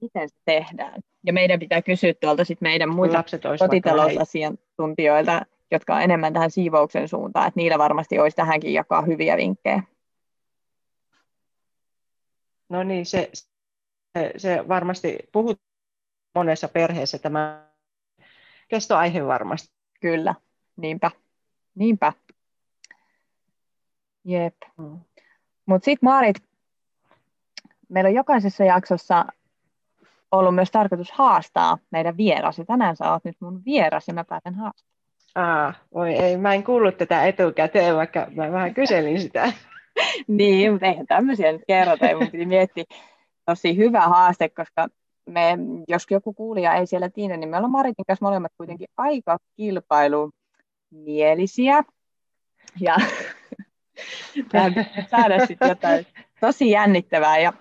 miten 0.00 0.28
se 0.28 0.36
tehdään. 0.44 1.00
Ja 1.26 1.32
meidän 1.32 1.60
pitää 1.60 1.82
kysyä 1.82 2.14
tuolta 2.14 2.44
sit 2.44 2.60
meidän 2.60 2.94
muita 2.94 3.24
kotitalousasiantuntijoilta, 3.58 5.42
jotka 5.70 5.94
on 5.94 6.02
enemmän 6.02 6.32
tähän 6.32 6.50
siivouksen 6.50 7.08
suuntaan, 7.08 7.48
että 7.48 7.60
niillä 7.60 7.78
varmasti 7.78 8.18
olisi 8.18 8.36
tähänkin 8.36 8.74
jakaa 8.74 9.02
hyviä 9.02 9.36
vinkkejä. 9.36 9.82
No 12.68 12.82
niin, 12.82 13.06
se, 13.06 13.30
se, 14.18 14.32
se 14.36 14.68
varmasti 14.68 15.18
puhut 15.32 15.60
monessa 16.34 16.68
perheessä 16.68 17.18
tämä 17.18 17.70
kestoaihe 18.68 19.26
varmasti. 19.26 19.74
Kyllä. 20.00 20.34
Niinpä, 20.76 21.10
niinpä. 21.74 22.12
Jep. 24.24 24.56
Mm. 24.78 25.00
Mutta 25.66 25.84
sitten 25.84 26.06
Maarit, 26.06 26.36
meillä 27.88 28.08
on 28.08 28.14
jokaisessa 28.14 28.64
jaksossa 28.64 29.24
ollut 30.32 30.54
myös 30.54 30.70
tarkoitus 30.70 31.12
haastaa 31.12 31.78
meidän 31.90 32.16
vierasi. 32.16 32.64
Tänään 32.64 32.96
sä 32.96 33.12
oot 33.12 33.24
nyt 33.24 33.36
mun 33.40 33.62
vieras 33.64 34.08
ja 34.08 34.14
mä 34.14 34.24
päätän 34.24 34.54
haastaa. 34.54 34.90
Aa, 35.34 35.74
voi 35.94 36.14
ei, 36.14 36.36
mä 36.36 36.54
en 36.54 36.64
kuullut 36.64 36.96
tätä 36.96 37.24
etukäteen, 37.24 37.96
vaikka 37.96 38.26
mä 38.30 38.52
vähän 38.52 38.74
kyselin 38.74 39.20
sitä. 39.20 39.52
niin, 40.28 40.72
mutta 40.72 40.86
eihän 40.86 41.06
tämmöisiä 41.06 41.52
nyt 41.52 41.62
kerrota. 41.66 42.08
Ei 42.08 42.14
mun 42.14 42.30
piti 42.30 42.46
miettiä 42.46 42.84
tosi 43.46 43.76
hyvä 43.76 44.00
haaste, 44.00 44.48
koska 44.48 44.88
me, 45.26 45.58
jos 45.88 46.06
joku 46.10 46.32
kuulija 46.32 46.74
ei 46.74 46.86
siellä 46.86 47.10
tiedä, 47.10 47.36
niin 47.36 47.48
me 47.48 47.56
ollaan 47.56 47.70
Maritin 47.70 48.04
kanssa 48.06 48.24
molemmat 48.24 48.52
kuitenkin 48.56 48.88
aika 48.96 49.38
kilpailu 49.56 50.30
mielisiä. 50.90 51.82
Ja 52.80 52.96
saada 55.10 55.46
sitten 55.46 55.68
jotain 55.68 56.06
tosi 56.40 56.70
jännittävää. 56.70 57.38
Ja 57.38 57.52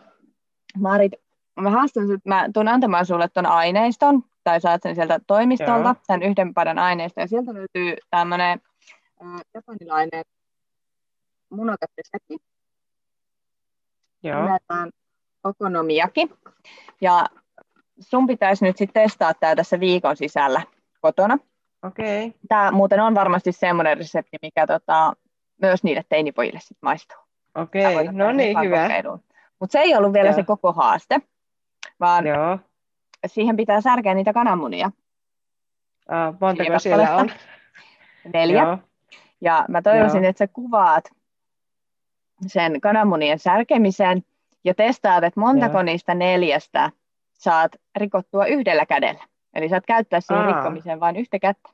Marit, 0.78 1.12
mä 1.62 1.70
haastan 1.70 2.08
sut, 2.08 2.26
mä 2.26 2.50
tuun 2.54 2.68
antamaan 2.68 3.06
sulle 3.06 3.28
tuon 3.28 3.46
aineiston, 3.46 4.24
tai 4.44 4.62
saat 4.62 4.82
sen 4.82 4.96
sieltä 4.96 5.20
toimistolta, 5.28 5.90
Joo. 5.90 5.96
tämän 6.08 6.24
yhden 6.24 6.54
padan 6.54 6.80
aineiston, 6.80 7.22
ja 7.22 7.28
sieltä 7.28 7.54
löytyy 7.54 7.96
tämmöinen 8.10 8.62
äh, 9.22 9.42
japanilainen 9.54 10.24
munokattisäkki. 11.50 12.38
Joo. 14.24 14.42
Nimeltään 14.42 14.90
okonomiaki. 15.44 16.30
Ja 17.02 17.26
sun 18.00 18.28
pitäisi 18.28 18.66
nyt 18.66 18.78
sitten 18.78 19.04
testaa 19.04 19.34
tämä 19.34 19.56
tässä 19.56 19.80
viikon 19.80 20.18
sisällä 20.18 20.62
kotona. 21.02 21.38
Okay. 21.84 22.32
Tämä 22.48 22.72
muuten 22.72 23.00
on 23.00 23.16
varmasti 23.16 23.52
semmoinen 23.52 23.98
resepti, 23.98 24.38
mikä 24.42 24.68
tota, 24.68 25.14
myös 25.62 25.84
niille 25.84 26.04
teinipojille 26.10 26.60
sit 26.64 26.78
maistuu. 26.82 27.18
Okei, 27.56 27.96
okay. 27.96 28.08
no 28.12 28.32
niin, 28.32 28.62
hyvä. 28.62 28.90
Mutta 29.60 29.72
se 29.72 29.80
ei 29.80 29.96
ollut 29.96 30.14
vielä 30.14 30.30
Joo. 30.30 30.36
se 30.36 30.44
koko 30.44 30.74
haaste, 30.74 31.22
vaan 32.00 32.28
Joo. 32.28 32.60
siihen 33.28 33.56
pitää 33.56 33.82
särkeä 33.82 34.14
niitä 34.14 34.34
kananmunia. 34.34 34.92
Ah, 36.10 36.36
montako 36.42 36.80
siellä 36.80 37.16
on? 37.16 37.32
Neljä. 38.34 38.64
Joo. 38.64 38.78
Ja 39.42 39.66
mä 39.70 39.82
toivoisin, 39.82 40.24
Joo. 40.24 40.30
että 40.30 40.38
sä 40.38 40.48
kuvaat 40.48 41.10
sen 42.48 42.82
kananmunien 42.82 43.40
särkemisen 43.40 44.24
ja 44.64 44.74
testaat, 44.74 45.24
että 45.24 45.40
montako 45.40 45.78
Joo. 45.78 45.84
niistä 45.84 46.16
neljästä 46.16 46.92
saat 47.34 47.76
rikottua 47.96 48.46
yhdellä 48.46 48.86
kädellä. 48.86 49.24
Eli 49.54 49.70
saat 49.70 49.86
käyttää 49.86 50.22
siihen 50.22 50.46
Aa. 50.46 50.54
rikkomiseen 50.54 51.00
vain 51.00 51.16
yhtä 51.16 51.40
kättä. 51.40 51.70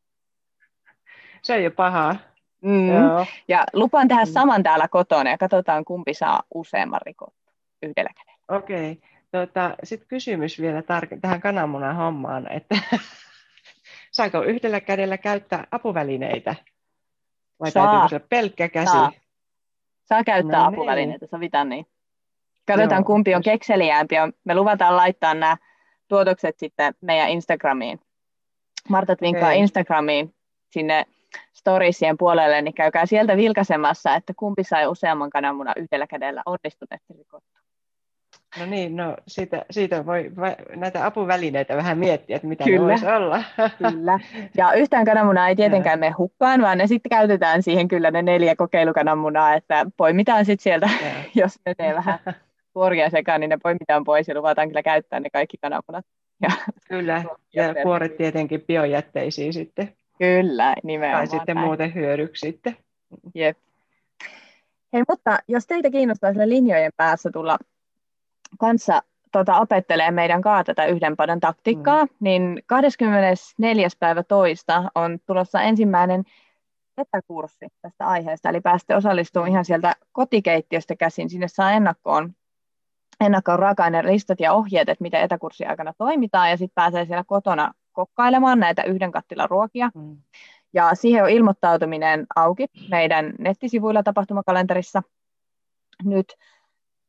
Se 1.41 1.55
ei 1.55 1.65
ole 1.65 1.73
pahaa. 1.73 2.15
Mm. 2.61 2.87
Joo. 2.87 3.25
Ja 3.47 3.63
lupaan 3.73 4.07
tehdä 4.07 4.25
mm. 4.25 4.31
saman 4.31 4.63
täällä 4.63 4.87
kotona 4.87 5.29
ja 5.29 5.37
katsotaan 5.37 5.85
kumpi 5.85 6.13
saa 6.13 6.43
useamman 6.53 7.01
rikottua 7.05 7.53
yhdellä 7.83 8.09
kädellä. 8.15 8.57
Okei. 8.57 8.91
Okay. 8.91 9.09
Tota, 9.35 9.75
Sitten 9.83 10.07
kysymys 10.07 10.61
vielä 10.61 10.79
tarke- 10.81 11.19
tähän 11.21 11.41
kananmunan 11.41 11.95
hommaan, 11.95 12.51
että 12.51 12.75
saako 14.11 14.43
yhdellä 14.43 14.81
kädellä 14.81 15.17
käyttää 15.17 15.67
apuvälineitä? 15.71 16.55
Vai 17.59 17.71
saa. 17.71 17.85
täytyykö 17.85 18.09
se 18.09 18.27
pelkkä 18.29 18.69
käsi? 18.69 18.91
Saa, 18.91 19.11
saa 20.03 20.23
käyttää 20.23 20.59
no 20.59 20.69
niin. 20.69 20.79
apuvälineitä, 20.79 21.27
sovitaan 21.27 21.69
niin. 21.69 21.85
Katsotaan 22.67 22.99
Joo. 22.99 23.05
kumpi 23.05 23.35
on 23.35 23.41
kekseliäämpi. 23.41 24.15
Me 24.43 24.55
luvataan 24.55 24.97
laittaa 24.97 25.33
nämä 25.33 25.57
tuotokset 26.07 26.59
sitten 26.59 26.93
meidän 27.01 27.29
Instagramiin. 27.29 27.99
Marta 28.89 29.15
vinkkaa 29.21 29.49
okay. 29.49 29.59
Instagramiin 29.59 30.35
sinne 30.71 31.05
storiesien 31.53 32.17
puolelle, 32.17 32.61
niin 32.61 32.73
käykää 32.73 33.05
sieltä 33.05 33.37
vilkaisemassa, 33.37 34.15
että 34.15 34.33
kumpi 34.35 34.63
sai 34.63 34.87
useamman 34.87 35.29
kananmunan 35.29 35.75
yhdellä 35.77 36.07
kädellä 36.07 36.43
onnistuneesti 36.45 37.13
rikottua. 37.13 37.64
No 38.59 38.65
niin, 38.65 38.95
no 38.95 39.17
siitä, 39.27 39.65
siitä 39.71 40.05
voi 40.05 40.31
näitä 40.75 41.05
apuvälineitä 41.05 41.77
vähän 41.77 41.97
miettiä, 41.97 42.35
että 42.35 42.47
mitä 42.47 42.63
Kyllä. 42.63 42.79
ne 42.79 42.85
voisi 42.87 43.07
olla. 43.07 43.43
Kyllä. 43.89 44.19
Ja 44.57 44.73
yhtään 44.73 45.05
kananmunaa 45.05 45.47
ei 45.47 45.55
tietenkään 45.55 45.99
mene 45.99 46.11
hukkaan, 46.17 46.61
vaan 46.61 46.77
ne 46.77 46.87
sitten 46.87 47.09
käytetään 47.09 47.63
siihen 47.63 47.87
kyllä 47.87 48.11
ne 48.11 48.21
neljä 48.21 48.55
kokeilukananmunaa, 48.55 49.53
että 49.53 49.85
poimitaan 49.97 50.45
sitten 50.45 50.63
sieltä, 50.63 50.89
jos 51.35 51.59
menee 51.65 51.95
vähän 51.95 52.19
kuoria 52.73 53.09
sekaan, 53.09 53.39
niin 53.39 53.49
ne 53.49 53.57
poimitaan 53.63 54.03
pois 54.03 54.27
ja 54.27 54.35
luvataan 54.35 54.67
kyllä 54.67 54.83
käyttää 54.83 55.19
ne 55.19 55.29
kaikki 55.29 55.57
kananmunat. 55.57 56.05
Ja, 56.41 56.49
kyllä, 56.87 57.23
ja 57.55 57.75
kuoret 57.83 58.17
tietenkin 58.17 58.61
biojätteisiin 58.67 59.53
sitten. 59.53 59.93
Kyllä, 60.19 60.75
nimenomaan. 60.83 61.27
Tai 61.27 61.39
sitten 61.39 61.55
näin. 61.55 61.67
muuten 61.67 61.93
hyödyksi 61.93 62.39
sitten. 62.39 62.77
Jep. 63.35 63.57
Hei, 64.93 65.03
mutta 65.09 65.39
jos 65.47 65.67
teitä 65.67 65.89
kiinnostaa 65.89 66.31
sille 66.31 66.49
linjojen 66.49 66.91
päässä 66.97 67.29
tulla 67.33 67.57
kanssa 68.59 69.01
tota, 69.31 69.59
opettelee 69.59 70.11
meidän 70.11 70.41
kaa 70.41 70.63
tätä 70.63 70.85
yhden 70.85 71.15
padan 71.15 71.39
taktiikkaa, 71.39 72.05
mm. 72.05 72.09
niin 72.19 72.63
24. 72.65 73.87
päivä 73.99 74.23
toista 74.23 74.83
on 74.95 75.19
tulossa 75.25 75.61
ensimmäinen 75.61 76.23
etäkurssi 76.97 77.67
tästä 77.81 78.07
aiheesta, 78.07 78.49
eli 78.49 78.61
pääsette 78.61 78.95
osallistumaan 78.95 79.51
ihan 79.51 79.65
sieltä 79.65 79.95
kotikeittiöstä 80.11 80.95
käsin. 80.95 81.29
Sinne 81.29 81.47
saa 81.47 81.71
ennakkoon, 81.71 82.33
ennakkoon 83.19 83.59
raaka 83.59 83.83
listat 83.91 84.39
ja 84.39 84.53
ohjeet, 84.53 84.89
että 84.89 85.01
miten 85.03 85.21
etäkurssin 85.21 85.69
aikana 85.69 85.93
toimitaan, 85.97 86.49
ja 86.49 86.57
sitten 86.57 86.75
pääsee 86.75 87.05
siellä 87.05 87.23
kotona 87.27 87.73
kokkailemaan 87.91 88.59
näitä 88.59 88.83
yhden 88.83 89.11
kattilan 89.11 89.49
ruokia. 89.49 89.91
Mm. 89.95 90.17
Ja 90.73 90.95
siihen 90.95 91.23
on 91.23 91.29
ilmoittautuminen 91.29 92.25
auki 92.35 92.65
meidän 92.89 93.33
nettisivuilla 93.39 94.03
tapahtumakalenterissa 94.03 95.03
nyt. 96.03 96.35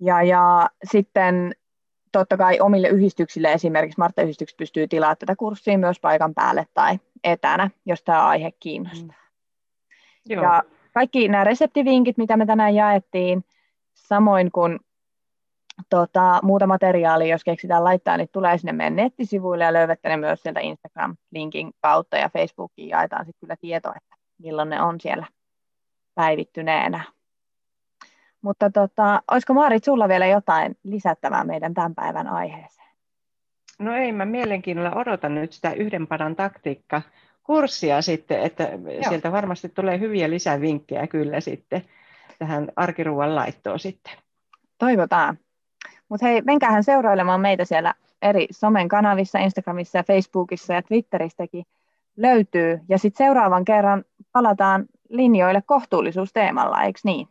Ja, 0.01 0.23
ja 0.23 0.71
sitten 0.85 1.53
totta 2.13 2.37
kai 2.37 2.61
omille 2.61 2.89
yhdistyksille, 2.89 3.53
esimerkiksi 3.53 3.99
Martta-yhdistykset 3.99 4.57
pystyy 4.57 4.89
tilaamaan 4.89 5.17
tätä 5.17 5.37
kurssia 5.37 5.79
myös 5.79 6.01
paikan 6.01 6.35
päälle 6.35 6.67
tai 6.75 6.99
etänä, 7.25 7.71
jos 7.87 8.03
tämä 8.03 8.29
aihe 8.29 8.53
kiinnostaa. 8.61 9.17
Mm. 9.17 10.35
Joo. 10.35 10.43
Ja 10.43 10.63
kaikki 10.95 11.29
nämä 11.29 11.45
reseptivinkit, 11.45 12.17
mitä 12.17 12.37
me 12.37 12.47
tänään 12.47 12.75
jaettiin, 12.75 13.45
samoin 13.95 14.53
kuin 14.53 14.79
tota, 15.91 16.41
muuta 16.43 16.67
materiaalia, 16.67 17.35
jos 17.35 17.45
keksitään 17.45 17.85
laittaa, 17.85 18.17
niin 18.17 18.29
tulee 18.33 18.59
sinne 18.59 18.73
meidän 18.73 18.97
nettisivuille 18.97 19.65
ja 19.65 19.73
löydätte 19.73 20.09
ne 20.09 20.17
myös 20.17 20.43
sieltä 20.43 20.61
Instagram-linkin 20.61 21.73
kautta 21.81 22.17
ja 22.17 22.29
Facebookiin 22.29 22.89
jaetaan 22.89 23.25
sitten 23.27 23.41
kyllä 23.41 23.57
tieto, 23.61 23.89
että 23.97 24.17
milloin 24.39 24.71
ne 24.71 24.83
on 24.83 25.01
siellä 25.01 25.27
päivittyneenä. 26.15 27.16
Mutta 28.47 28.71
tota, 28.71 29.23
olisiko 29.31 29.55
Maarit 29.55 29.85
sulla 29.85 30.09
vielä 30.09 30.27
jotain 30.27 30.77
lisättävää 30.83 31.45
meidän 31.45 31.75
tämän 31.75 31.95
päivän 31.95 32.27
aiheeseen? 32.27 32.89
No 33.79 33.97
ei, 33.97 34.13
mä 34.13 34.25
mielenkiinnolla 34.25 34.95
odotan 34.95 35.35
nyt 35.35 35.53
sitä 35.53 35.73
yhden 35.73 36.07
padan 36.07 36.37
taktiikka 36.37 37.03
kurssia 37.43 38.03
sitten, 38.03 38.41
että 38.41 38.63
Joo. 38.63 39.09
sieltä 39.09 39.33
varmasti 39.33 39.69
tulee 39.69 40.01
hyviä 40.01 40.31
lisävinkkejä 40.31 41.07
kyllä 41.07 41.41
sitten 41.41 41.83
tähän 42.39 42.69
arkiruuan 42.77 43.35
laittoon 43.35 43.79
sitten. 43.79 44.13
Toivotaan. 44.79 45.39
Mutta 46.09 46.27
hei, 46.27 46.43
menkäähän 46.43 46.85
seurailemaan 46.85 47.41
meitä 47.41 47.65
siellä 47.65 47.95
eri 48.23 48.47
somen 48.51 48.89
kanavissa, 48.89 49.39
Instagramissa 49.39 49.99
ja 49.99 50.05
Facebookissa 50.05 50.75
ja 50.75 50.83
Twitteristäkin 50.83 51.65
löytyy. 52.17 52.81
Ja 52.89 52.99
sitten 52.99 53.27
seuraavan 53.27 53.65
kerran 53.65 54.05
palataan 54.33 54.87
linjoille 55.09 55.63
kohtuullisuusteemalla, 55.67 56.83
eikö 56.83 57.01
niin? 57.05 57.29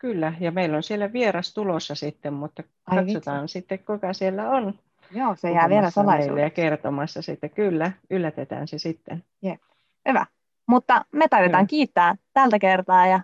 Kyllä, 0.00 0.32
ja 0.40 0.50
meillä 0.52 0.76
on 0.76 0.82
siellä 0.82 1.12
vieras 1.12 1.54
tulossa 1.54 1.94
sitten, 1.94 2.32
mutta 2.32 2.62
Ai 2.86 2.98
katsotaan 2.98 3.42
vitsi. 3.42 3.52
sitten, 3.52 3.78
kuka 3.78 4.12
siellä 4.12 4.50
on. 4.50 4.74
Joo, 5.10 5.36
se 5.36 5.50
jää 5.50 5.68
vielä 5.68 5.90
salaisuudeksi. 5.90 6.42
Ja 6.42 6.50
kertomassa 6.50 7.22
sitten, 7.22 7.50
kyllä, 7.50 7.92
yllätetään 8.10 8.68
se 8.68 8.78
sitten. 8.78 9.24
Jep. 9.42 9.60
Hyvä. 10.08 10.26
Mutta 10.66 11.04
me 11.12 11.28
tarvitaan 11.28 11.66
kiittää 11.66 12.16
tältä 12.32 12.58
kertaa 12.58 13.06
ja 13.06 13.20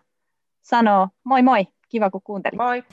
sanoa 0.62 1.09
moi 1.25 1.43
moi, 1.43 1.67
kiva 1.89 2.11
kun 2.11 2.23
kuuntelit. 2.25 2.59
Moi. 2.59 2.85